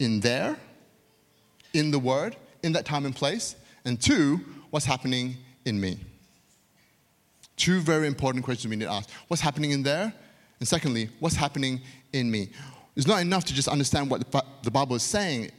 [0.00, 0.56] in there,
[1.72, 2.34] in the Word,
[2.64, 3.54] in that time and place.
[3.84, 6.00] And two, what's happening in me?
[7.56, 9.08] Two very important questions we need to ask.
[9.28, 10.12] What's happening in there?
[10.58, 11.80] And secondly, what's happening
[12.12, 12.48] in me?
[12.96, 14.30] It's not enough to just understand what
[14.62, 15.50] the Bible is saying.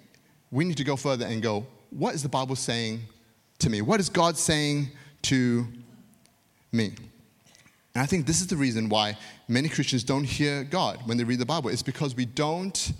[0.51, 3.01] We need to go further and go, what is the Bible saying
[3.60, 3.82] to me?
[3.82, 4.89] What is God saying
[5.23, 5.65] to
[6.71, 6.93] me?
[7.93, 11.23] And I think this is the reason why many Christians don't hear God when they
[11.23, 11.69] read the Bible.
[11.69, 12.93] It's because we don't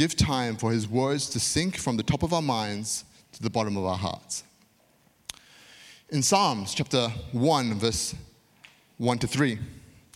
[0.00, 3.50] give time for his words to sink from the top of our minds to the
[3.50, 4.44] bottom of our hearts.
[6.08, 8.14] In Psalms chapter 1, verse
[8.96, 9.58] 1 to 3,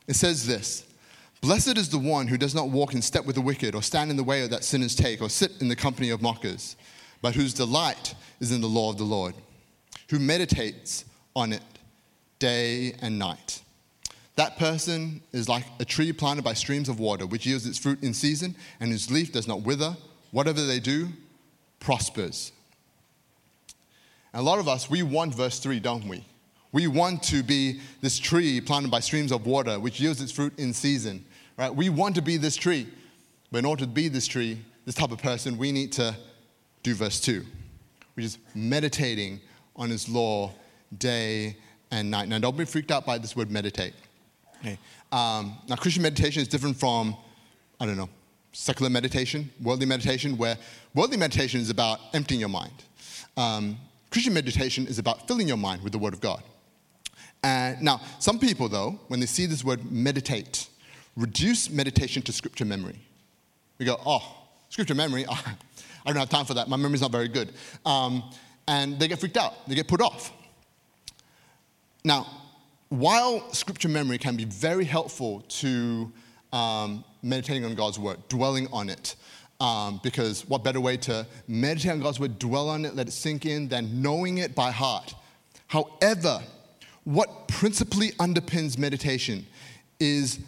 [0.09, 0.87] it says this
[1.43, 4.11] Blessed is the one who does not walk in step with the wicked, or stand
[4.11, 6.77] in the way of that sinners take, or sit in the company of mockers,
[7.21, 9.35] but whose delight is in the law of the Lord,
[10.09, 11.05] who meditates
[11.37, 11.63] on it
[12.39, 13.61] day and night.
[14.37, 18.03] That person is like a tree planted by streams of water, which yields its fruit
[18.03, 19.97] in season, and whose leaf does not wither.
[20.33, 21.09] Whatever they do
[21.79, 22.51] prospers.
[24.33, 26.25] And a lot of us, we want verse 3, don't we?
[26.73, 30.59] We want to be this tree planted by streams of water, which yields its fruit
[30.59, 31.25] in season,
[31.57, 31.73] right?
[31.73, 32.89] We want to be this tree.
[33.53, 36.17] But in order to be this tree, this type of person, we need to
[36.83, 37.45] do verse 2,
[38.15, 39.41] which is meditating
[39.77, 40.53] on his law
[40.99, 41.57] day
[41.93, 42.29] and night.
[42.29, 43.95] Now, don't be freaked out by this word meditate.
[44.65, 44.79] Okay.
[45.13, 47.15] Um, now, Christian meditation is different from,
[47.79, 48.09] I don't know,
[48.53, 50.57] secular meditation, worldly meditation, where
[50.95, 52.73] worldly meditation is about emptying your mind.
[53.37, 53.77] Um,
[54.11, 56.43] Christian meditation is about filling your mind with the Word of God.
[57.43, 60.67] And now, some people, though, when they see this word meditate,
[61.15, 62.99] reduce meditation to scripture memory.
[63.79, 64.23] We go, oh,
[64.71, 65.45] scripture memory, I
[66.07, 66.69] don't have time for that.
[66.69, 67.53] My memory's not very good.
[67.85, 68.23] Um,
[68.67, 70.33] and they get freaked out, they get put off.
[72.03, 72.44] Now,
[72.99, 76.13] while scripture memory can be very helpful to
[76.53, 79.17] um, meditating on God's word, dwelling on it,
[79.61, 83.13] Um, because what better way to meditate on God's word, dwell on it, let it
[83.13, 85.15] sink in, than knowing it by heart?
[85.69, 86.43] However,
[87.05, 89.47] what principally underpins meditation
[90.01, 90.41] is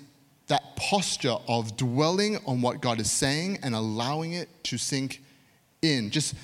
[0.48, 5.22] that posture of dwelling on what God is saying and allowing it to sink
[5.82, 6.35] in, just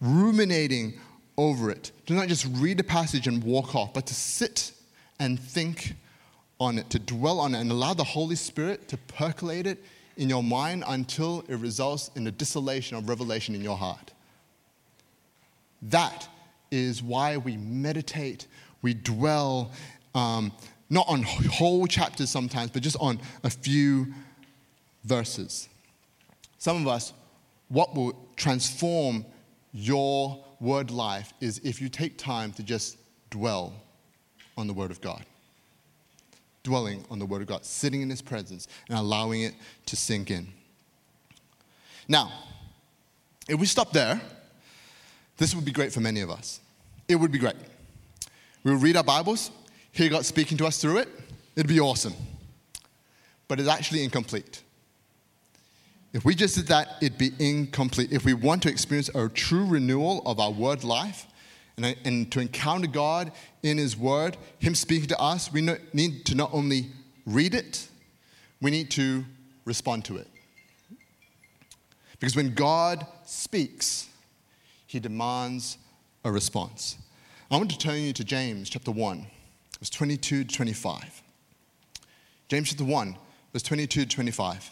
[0.00, 0.94] ruminating
[1.36, 1.92] over it.
[2.06, 4.72] To not just read a passage and walk off, but to sit
[5.22, 5.94] and think
[6.58, 9.78] on it, to dwell on it, and allow the Holy Spirit to percolate it
[10.16, 14.12] in your mind until it results in a distillation of revelation in your heart.
[15.80, 16.28] That
[16.72, 18.48] is why we meditate,
[18.82, 19.70] we dwell,
[20.16, 20.50] um,
[20.90, 24.12] not on whole chapters sometimes, but just on a few
[25.04, 25.68] verses.
[26.58, 27.12] Some of us,
[27.68, 29.24] what will transform
[29.72, 32.98] your word life is if you take time to just
[33.30, 33.72] dwell
[34.56, 35.24] on the Word of God.
[36.62, 39.54] Dwelling on the Word of God, sitting in His presence and allowing it
[39.86, 40.46] to sink in.
[42.08, 42.32] Now,
[43.48, 44.20] if we stop there,
[45.36, 46.60] this would be great for many of us.
[47.08, 47.56] It would be great.
[48.64, 49.50] We would read our Bibles,
[49.90, 51.08] hear God speaking to us through it.
[51.56, 52.14] It'd be awesome.
[53.48, 54.62] But it's actually incomplete.
[56.12, 58.12] If we just did that, it'd be incomplete.
[58.12, 61.26] If we want to experience a true renewal of our word life
[61.76, 63.32] and, and to encounter God
[63.62, 65.60] in His word, Him speaking to us, we
[65.92, 66.88] need to not only
[67.26, 67.88] read it,
[68.60, 69.24] we need to
[69.64, 70.28] respond to it.
[72.18, 74.08] Because when God speaks,
[74.86, 75.78] He demands
[76.24, 76.96] a response.
[77.50, 79.26] I want to turn you to James chapter 1,
[79.78, 81.22] verse 22 to 25.
[82.48, 83.16] James chapter 1,
[83.52, 84.70] verse 22 to 25.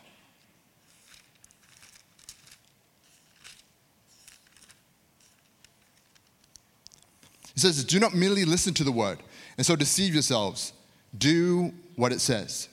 [7.64, 9.18] It says, Do not merely listen to the word
[9.56, 10.72] and so deceive yourselves.
[11.16, 12.68] Do what it says.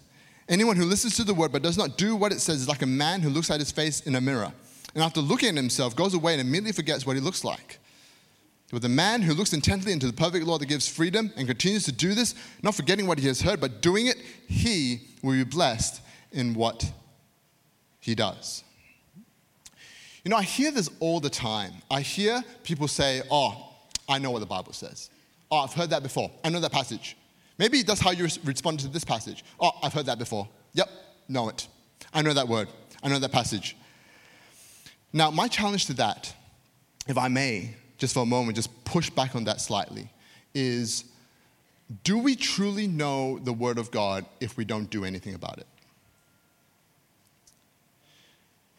[0.47, 2.81] Anyone who listens to the word but does not do what it says is like
[2.81, 4.53] a man who looks at his face in a mirror
[4.95, 7.79] and after looking at himself goes away and immediately forgets what he looks like.
[8.71, 11.83] But the man who looks intently into the perfect law that gives freedom and continues
[11.85, 15.43] to do this, not forgetting what he has heard, but doing it, he will be
[15.43, 16.91] blessed in what
[17.99, 18.63] he does.
[20.23, 21.73] You know, I hear this all the time.
[21.89, 23.66] I hear people say, Oh,
[24.07, 25.09] I know what the Bible says.
[25.51, 26.31] Oh, I've heard that before.
[26.43, 27.17] I know that passage.
[27.57, 29.43] Maybe that's how you respond to this passage.
[29.59, 30.47] Oh, I've heard that before.
[30.73, 30.89] Yep,
[31.27, 31.67] know it.
[32.13, 32.67] I know that word.
[33.01, 33.75] I know that passage.
[35.13, 36.33] Now, my challenge to that,
[37.07, 40.11] if I may, just for a moment, just push back on that slightly,
[40.53, 41.05] is
[42.03, 45.67] do we truly know the Word of God if we don't do anything about it?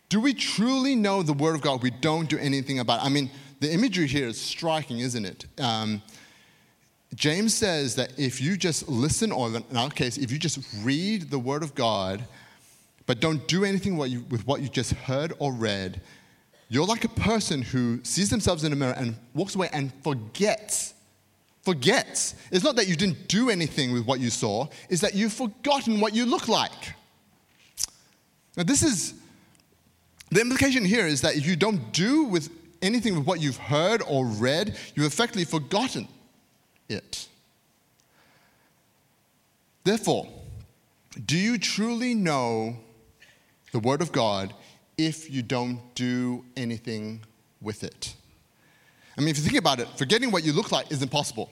[0.09, 3.07] Do we truly know the Word of God if we don't do anything about it?
[3.07, 3.31] I mean,
[3.61, 5.47] the imagery here is striking, isn't it?
[5.59, 6.03] Um,
[7.15, 11.31] James says that if you just listen, or in our case, if you just read
[11.31, 12.25] the Word of God,
[13.07, 16.01] but don't do anything what you, with what you just heard or read,
[16.69, 20.93] you're like a person who sees themselves in a mirror and walks away and forgets.
[21.63, 22.35] Forgets.
[22.53, 26.01] It's not that you didn't do anything with what you saw, it's that you've forgotten
[26.01, 26.95] what you look like.
[28.57, 29.15] Now, this is
[30.31, 32.51] the implication here is that if you don't do with
[32.83, 36.09] anything with what you've heard or read, you've effectively forgotten
[36.89, 37.29] it.
[39.85, 40.29] Therefore,
[41.25, 42.77] do you truly know
[43.73, 44.55] the Word of God
[44.97, 47.21] if you don't do anything
[47.61, 48.15] with it?
[49.17, 51.51] I mean, if you think about it, forgetting what you look like is impossible.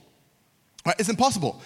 [0.85, 0.95] Right?
[0.99, 1.61] It's impossible.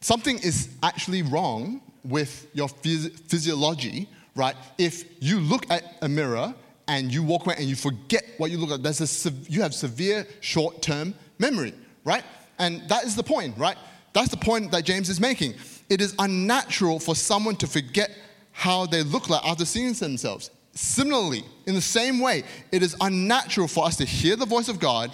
[0.00, 4.54] Something is actually wrong with your phys- physiology, right?
[4.78, 6.54] If you look at a mirror
[6.90, 8.82] and you walk away and you forget what you look at.
[8.82, 11.72] There's a, you have severe short term memory,
[12.04, 12.24] right?
[12.58, 13.76] And that is the point, right?
[14.12, 15.54] That's the point that James is making.
[15.88, 18.10] It is unnatural for someone to forget
[18.50, 20.50] how they look like after seeing themselves.
[20.74, 24.80] Similarly, in the same way, it is unnatural for us to hear the voice of
[24.80, 25.12] God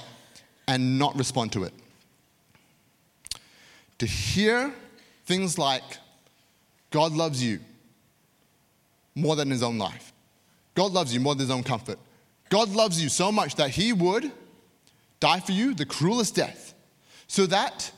[0.67, 1.75] and not respond to it.
[3.99, 4.73] To hear
[5.27, 5.85] things like,
[6.91, 7.61] God loves you
[9.15, 10.15] more than his own life.
[10.77, 11.99] God loves you more than his own comfort.
[12.49, 14.31] God loves you so much that he would
[15.18, 16.74] die for you the cruelest death
[17.27, 17.91] so that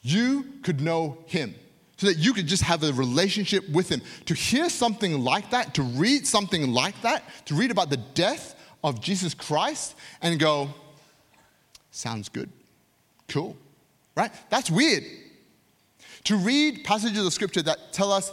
[0.00, 1.54] you could know him,
[1.96, 4.00] so that you could just have a relationship with him.
[4.26, 8.54] To hear something like that, to read something like that, to read about the death
[8.82, 10.70] of Jesus Christ and go,
[11.90, 12.48] sounds good,
[13.28, 13.56] cool,
[14.16, 14.32] right?
[14.48, 15.04] That's weird.
[16.24, 18.32] To read passages of scripture that tell us,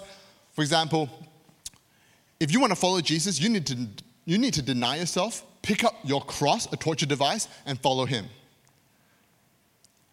[0.54, 1.10] for example,
[2.40, 3.88] if you want to follow Jesus, you need to,
[4.26, 8.26] you need to deny yourself, pick up your cross, a torture device, and follow him.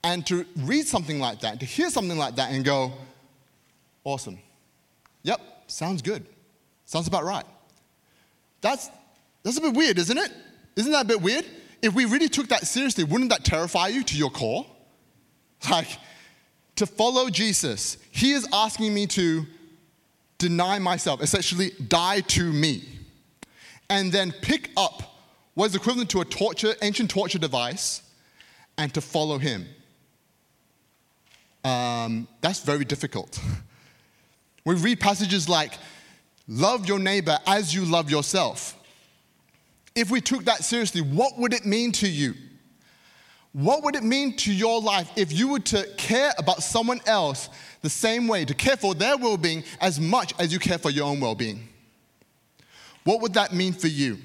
[0.02, 2.92] And to read something like that, to hear something like that and go,
[4.04, 4.38] awesome.
[5.22, 6.24] Yep, sounds good.
[6.84, 7.44] Sounds about right.
[8.60, 8.88] That's
[9.42, 10.32] That's a bit weird, isn't it?
[10.76, 11.44] Isn't that a bit weird?
[11.82, 14.66] If we really took that seriously, wouldn't that terrify you to your core?
[15.70, 15.88] Like,
[16.76, 19.46] to follow Jesus, he is asking me to
[20.38, 22.84] deny myself, essentially die to me,
[23.88, 25.02] and then pick up
[25.54, 28.02] what is equivalent to a torture, ancient torture device,
[28.78, 29.66] and to follow him.
[31.64, 33.40] Um, that's very difficult.
[34.64, 35.74] We read passages like,
[36.48, 38.74] Love your neighbor as you love yourself.
[39.94, 42.34] If we took that seriously, what would it mean to you?
[43.56, 47.48] What would it mean to your life if you were to care about someone else
[47.80, 50.90] the same way, to care for their well being as much as you care for
[50.90, 51.66] your own well being?
[53.04, 54.18] What would that mean for you?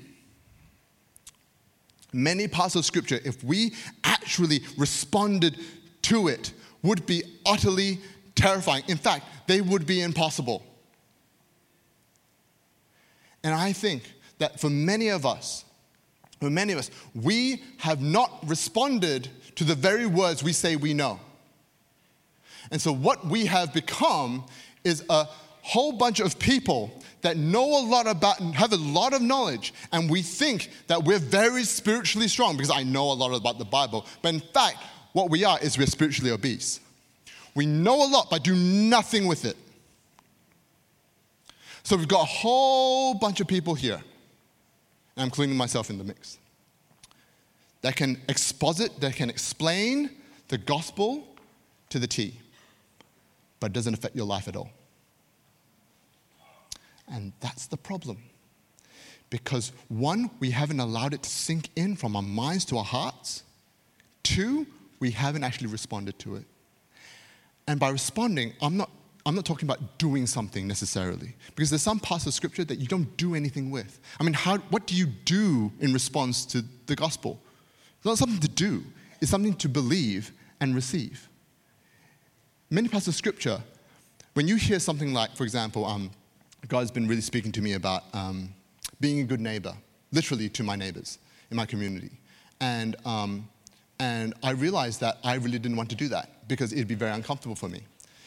[2.11, 3.73] Many parts of Scripture, if we
[4.03, 5.57] actually responded
[6.01, 6.51] to it,
[6.84, 8.01] would be utterly
[8.36, 8.84] terrifying.
[8.89, 10.61] In fact, they would be impossible.
[13.45, 14.03] And I think
[14.39, 15.63] that for many of us,
[16.42, 20.94] for many of us, we have not responded to the very words we say we
[20.94, 21.20] know.
[22.72, 24.46] And so, what we have become
[24.84, 25.28] is a
[25.62, 30.10] whole bunch of people that know a lot about, have a lot of knowledge, and
[30.10, 34.08] we think that we're very spiritually strong because I know a lot about the Bible.
[34.24, 34.78] But in fact,
[35.14, 36.80] what we are is we're spiritually obese.
[37.54, 39.58] We know a lot, but do nothing with it.
[41.84, 44.11] So we've got a whole bunch of people here, and
[45.22, 46.39] I'm including myself in the mix,
[47.82, 50.09] that can exposit, that can explain
[50.47, 51.28] the gospel
[51.89, 52.39] to the T,
[53.59, 54.72] but it doesn't affect your life at all.
[57.07, 58.17] And that's the problem.
[59.30, 63.43] Because one, we haven't allowed it to sink in from our minds to our hearts.
[64.24, 64.65] Two,
[64.99, 66.45] we haven't actually responded to it.
[67.67, 68.89] And by responding, I'm not,
[69.26, 72.88] I'm not talking about doing something necessarily, because there's some parts of scripture that you
[72.88, 73.99] don't do anything with.
[74.19, 77.39] I mean, how, what do you do in response to the gospel?
[77.97, 78.84] It's not something to do,
[79.22, 81.28] it's something to believe and receive.
[82.69, 83.61] Many parts of scripture,
[84.34, 86.09] when you hear something like, for example, um,
[86.67, 88.53] God's been really speaking to me about um,
[88.99, 89.74] being a good neighbor,
[90.11, 91.19] literally to my neighbors
[91.49, 92.11] in my community.
[92.59, 93.47] And, um,
[93.99, 97.11] and I realized that I really didn't want to do that because it'd be very
[97.11, 97.82] uncomfortable for me.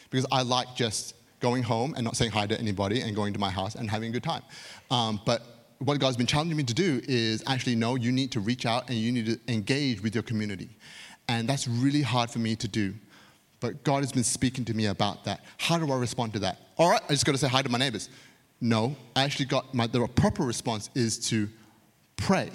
[0.09, 3.39] Because I like just going home and not saying hi to anybody and going to
[3.39, 4.41] my house and having a good time.
[4.89, 5.41] Um, but
[5.79, 8.89] what God's been challenging me to do is actually know you need to reach out
[8.89, 10.69] and you need to engage with your community.
[11.27, 12.93] And that's really hard for me to do.
[13.59, 15.43] But God has been speaking to me about that.
[15.57, 16.59] How do I respond to that?
[16.77, 18.09] All right, I just got to say hi to my neighbors.
[18.61, 21.49] No, I actually got my, the proper response is to
[22.15, 22.49] pray,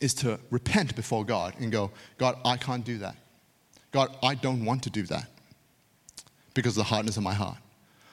[0.00, 3.16] is to repent before God and go, God, I can't do that.
[3.92, 5.28] God, I don't want to do that
[6.54, 7.58] because of the hardness of my heart.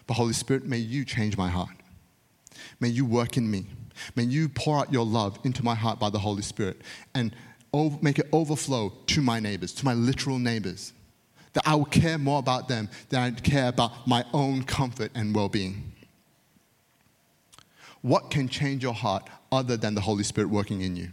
[0.07, 1.69] But Holy Spirit, may you change my heart.
[2.79, 3.67] May you work in me.
[4.15, 6.81] May you pour out your love into my heart by the Holy Spirit
[7.13, 7.33] and
[8.01, 10.93] make it overflow to my neighbors, to my literal neighbors.
[11.53, 15.35] That I will care more about them than I care about my own comfort and
[15.35, 15.91] well being.
[18.01, 21.09] What can change your heart other than the Holy Spirit working in you?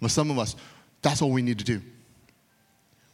[0.00, 0.56] For some of us,
[1.02, 1.82] that's all we need to do.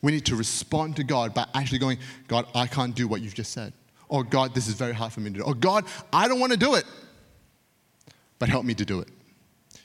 [0.06, 1.98] We need to respond to God by actually going,
[2.28, 3.72] God, I can't do what you've just said.
[4.08, 5.42] Or God, this is very hard for me to do.
[5.42, 6.84] Or God, I don't want to do it,
[8.38, 9.08] but help me to do it.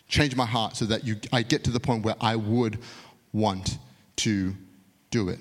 [0.08, 2.78] Change my heart so that you, I get to the point where I would
[3.34, 3.80] want
[4.18, 4.54] to
[5.10, 5.40] do it.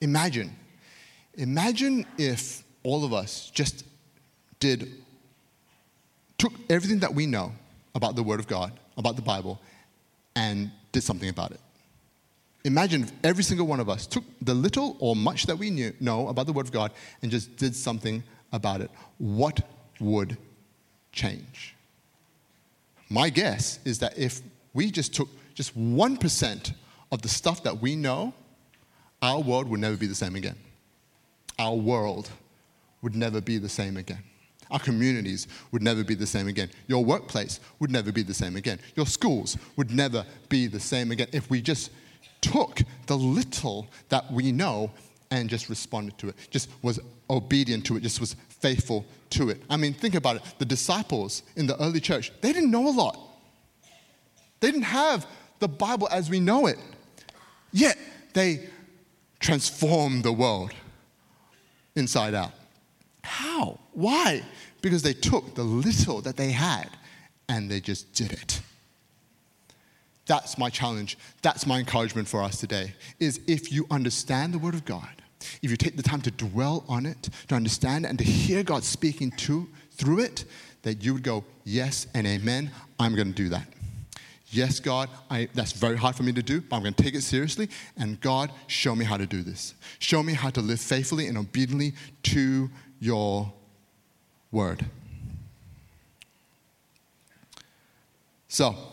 [0.00, 0.54] Imagine,
[1.34, 3.84] imagine if all of us just
[4.60, 4.92] did,
[6.38, 7.52] took everything that we know
[7.96, 9.60] about the Word of God, about the Bible,
[10.36, 11.58] and did something about it.
[12.64, 15.92] Imagine if every single one of us took the little or much that we knew,
[16.00, 16.92] know about the Word of God
[17.22, 18.90] and just did something about it.
[19.18, 19.60] What
[20.00, 20.36] would
[21.10, 21.74] change?
[23.08, 24.40] My guess is that if
[24.74, 26.72] we just took just 1%
[27.10, 28.32] of the stuff that we know,
[29.20, 30.56] our world would never be the same again.
[31.58, 32.30] Our world
[33.02, 34.22] would never be the same again.
[34.70, 36.70] Our communities would never be the same again.
[36.86, 38.78] Your workplace would never be the same again.
[38.96, 41.90] Your schools would never be the same again if we just
[42.42, 44.90] took the little that we know
[45.30, 49.62] and just responded to it, just was obedient to it, just was faithful to it.
[49.70, 50.42] I mean, think about it.
[50.58, 53.18] The disciples in the early church, they didn't know a lot.
[54.60, 55.26] They didn't have
[55.58, 56.78] the Bible as we know it.
[57.72, 57.96] Yet
[58.34, 58.68] they
[59.40, 60.72] transformed the world
[61.96, 62.52] inside out.
[63.24, 63.78] How?
[63.92, 64.42] Why?
[64.82, 66.90] Because they took the little that they had
[67.48, 68.60] and they just did it.
[70.32, 71.18] That's my challenge.
[71.42, 72.94] That's my encouragement for us today.
[73.20, 75.20] Is if you understand the word of God,
[75.60, 78.82] if you take the time to dwell on it, to understand and to hear God
[78.82, 80.46] speaking to through it,
[80.84, 83.68] that you would go, Yes and amen, I'm going to do that.
[84.46, 87.14] Yes, God, I, that's very hard for me to do, but I'm going to take
[87.14, 87.68] it seriously.
[87.98, 89.74] And God, show me how to do this.
[89.98, 92.70] Show me how to live faithfully and obediently to
[93.00, 93.52] your
[94.50, 94.86] word.
[98.48, 98.91] So,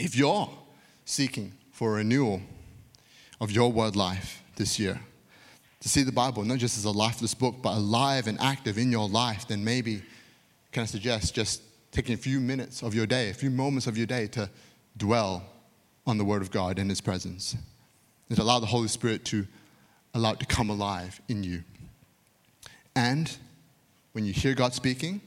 [0.00, 0.48] if you're
[1.04, 2.40] seeking for a renewal
[3.40, 4.98] of your word life this year,
[5.80, 8.90] to see the Bible not just as a lifeless book, but alive and active in
[8.90, 10.02] your life, then maybe,
[10.72, 13.96] can I suggest, just taking a few minutes of your day, a few moments of
[13.96, 14.48] your day to
[14.96, 15.44] dwell
[16.06, 17.56] on the Word of God and His presence.
[18.28, 19.46] And to allow the Holy Spirit to
[20.14, 21.62] allow it to come alive in you.
[22.94, 23.34] And
[24.12, 25.20] when you hear God speaking,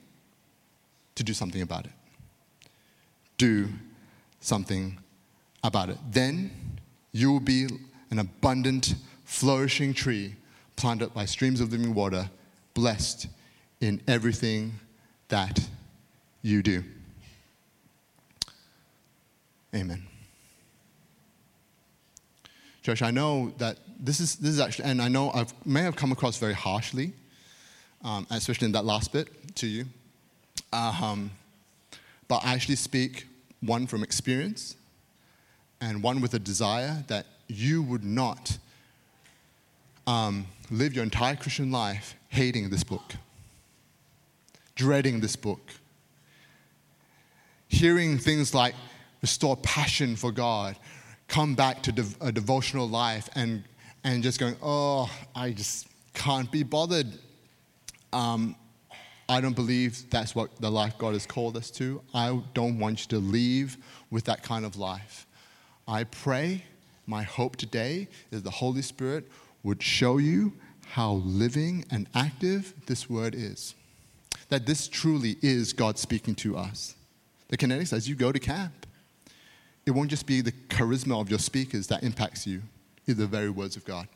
[1.15, 1.91] to do something about it.
[3.37, 3.69] Do
[4.43, 4.97] something
[5.63, 5.97] about it.
[6.11, 6.51] Then
[7.11, 7.67] you will be
[8.11, 10.35] an abundant, flourishing tree
[10.75, 12.29] planted by streams of living water,
[12.73, 13.27] blessed
[13.79, 14.73] in everything
[15.29, 15.59] that
[16.41, 16.83] you do.
[19.73, 20.05] Amen.
[22.81, 25.95] Josh, I know that this is, this is actually, and I know I may have
[25.95, 27.13] come across very harshly,
[28.03, 29.85] um, especially in that last bit to you.
[30.73, 31.31] Um,
[32.27, 33.25] but I actually speak
[33.65, 34.75] one from experience
[35.81, 38.57] and one with a desire that you would not
[40.07, 43.13] um, live your entire Christian life hating this book,
[44.75, 45.71] dreading this book,
[47.67, 48.75] hearing things like
[49.21, 50.75] restore passion for God,
[51.27, 53.63] come back to a devotional life, and,
[54.03, 57.07] and just going, oh, I just can't be bothered.
[58.11, 58.55] Um,
[59.33, 62.03] I don't believe that's what the life God has called us to.
[62.13, 63.77] I don't want you to leave
[64.11, 65.25] with that kind of life.
[65.87, 66.65] I pray,
[67.07, 69.27] my hope today is the Holy Spirit
[69.63, 70.53] would show you
[70.85, 73.73] how living and active this word is.
[74.49, 76.93] That this truly is God speaking to us.
[77.47, 78.85] The kinetics, as you go to camp,
[79.87, 82.61] it won't just be the charisma of your speakers that impacts you,
[83.07, 84.07] it's the very words of God.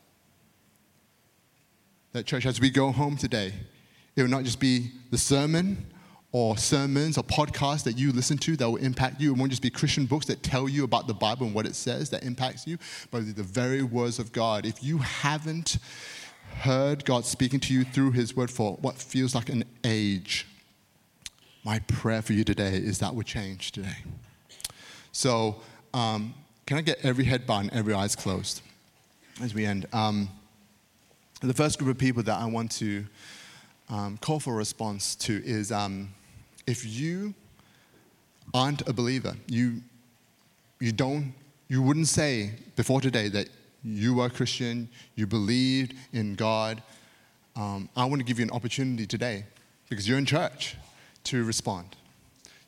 [2.12, 3.52] That church, as we go home today,
[4.18, 5.86] it will not just be the sermon
[6.32, 9.32] or sermons or podcasts that you listen to that will impact you.
[9.32, 11.76] It won't just be Christian books that tell you about the Bible and what it
[11.76, 12.78] says that impacts you,
[13.12, 14.66] but the very words of God.
[14.66, 15.78] If you haven't
[16.58, 20.46] heard God speaking to you through His word for what feels like an age,
[21.64, 23.98] my prayer for you today is that would change today.
[25.12, 25.60] So,
[25.94, 26.34] um,
[26.66, 28.62] can I get every head bowed and every eyes closed
[29.40, 29.86] as we end?
[29.92, 30.28] Um,
[31.40, 33.06] the first group of people that I want to
[33.90, 36.10] um, call for a response to is um,
[36.66, 37.34] if you
[38.52, 39.80] aren't a believer, you,
[40.80, 41.32] you don't,
[41.68, 43.48] you wouldn't say before today that
[43.82, 46.82] you are Christian, you believed in God.
[47.56, 49.44] Um, I want to give you an opportunity today
[49.88, 50.76] because you're in church
[51.24, 51.96] to respond,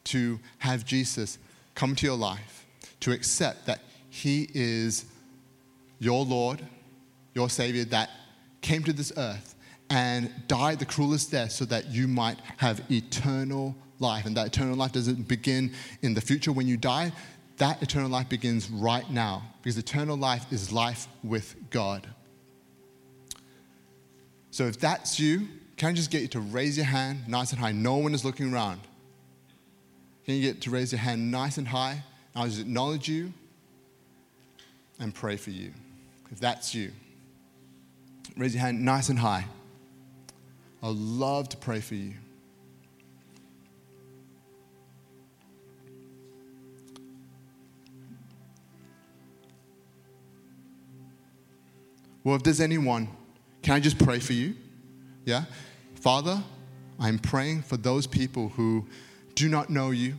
[0.04, 1.38] to have Jesus
[1.74, 2.66] come to your life,
[3.00, 5.04] to accept that He is
[5.98, 6.62] your Lord,
[7.34, 8.10] your Savior that
[8.62, 9.54] came to this earth
[9.90, 14.24] and died the cruelest death so that you might have eternal life.
[14.24, 15.72] And that eternal life doesn't begin
[16.02, 17.12] in the future when you die,
[17.58, 22.06] that eternal life begins right now because eternal life is life with God.
[24.50, 27.60] So if that's you, can I just get you to raise your hand nice and
[27.60, 27.72] high?
[27.72, 28.80] No one is looking around.
[30.24, 32.02] Can you get to raise your hand nice and high?
[32.34, 33.32] I'll just acknowledge you
[34.98, 35.72] and pray for you.
[36.30, 36.92] If that's you,
[38.36, 39.46] raise your hand nice and high.
[40.82, 42.14] I'd love to pray for you.
[52.22, 53.08] Well, if there's anyone,
[53.62, 54.54] can I just pray for you?
[55.24, 55.44] Yeah?
[55.94, 56.42] Father,
[56.98, 58.86] I'm praying for those people who
[59.34, 60.14] do not know you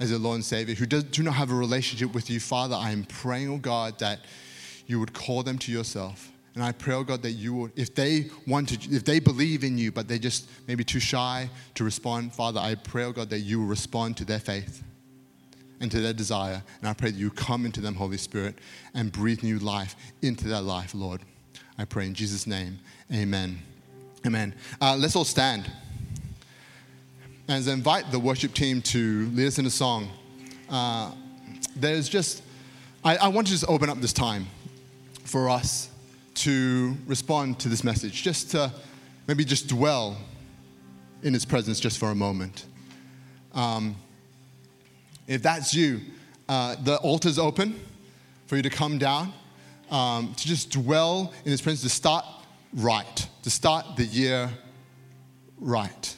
[0.00, 2.40] as a Lord and Savior, who do, not have a relationship with you.
[2.40, 4.20] Father, I am praying, oh God, that
[4.86, 6.32] you would call them to yourself.
[6.56, 9.62] And I pray, oh God, that you would, if they want to, if they believe
[9.62, 13.28] in you, but they're just maybe too shy to respond, Father, I pray, oh God,
[13.28, 14.82] that you will respond to their faith
[15.80, 16.62] and to their desire.
[16.80, 18.54] And I pray that you come into them, Holy Spirit,
[18.94, 21.20] and breathe new life into their life, Lord.
[21.76, 22.78] I pray in Jesus' name.
[23.12, 23.58] Amen.
[24.26, 24.54] Amen.
[24.80, 25.70] Uh, let's all stand.
[27.48, 30.08] And invite the worship team to lead us in a song.
[30.70, 31.12] Uh,
[31.76, 32.42] there's just,
[33.04, 34.46] I, I want to just open up this time
[35.22, 35.90] for us
[36.36, 38.72] to respond to this message, just to
[39.26, 40.16] maybe just dwell
[41.22, 42.66] in His presence just for a moment.
[43.54, 43.96] Um,
[45.26, 46.00] if that's you,
[46.48, 47.80] uh, the altar's open
[48.46, 49.32] for you to come down,
[49.90, 52.24] um, to just dwell in His presence, to start
[52.74, 54.50] right, to start the year
[55.58, 56.16] right.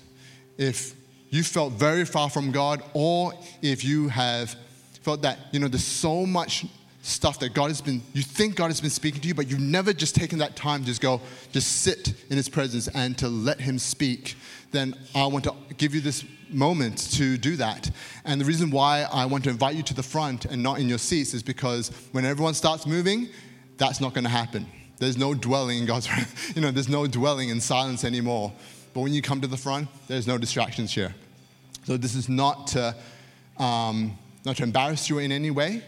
[0.57, 0.95] If
[1.31, 4.57] you felt very far from God, or if you have
[5.03, 6.67] felt that, you know, there's so much
[7.09, 9.61] stuff that God has been, you think God has been speaking to you, but you've
[9.61, 11.21] never just taken that time to just go,
[11.53, 14.37] just sit in His presence and to let Him speak,
[14.71, 17.91] then I want to give you this moment to do that.
[18.25, 20.89] And the reason why I want to invite you to the front and not in
[20.89, 23.29] your seats is because when everyone starts moving,
[23.79, 24.67] that's not going to happen.
[24.99, 26.09] There's no dwelling in God's,
[26.55, 28.53] you know, there's no dwelling in silence anymore.
[28.93, 31.15] But when you come to the front, there's no distractions here.
[31.85, 32.95] So this is not to,
[33.59, 35.83] um, not to embarrass you in any way,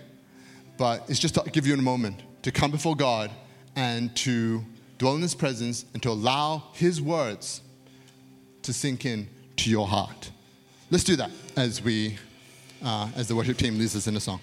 [0.80, 3.30] but it's just to give you a moment to come before God
[3.76, 4.64] and to
[4.96, 7.60] dwell in His presence and to allow His words
[8.62, 10.30] to sink in to your heart.
[10.90, 12.16] Let's do that as we,
[12.82, 14.40] uh, as the worship team leads us in a song.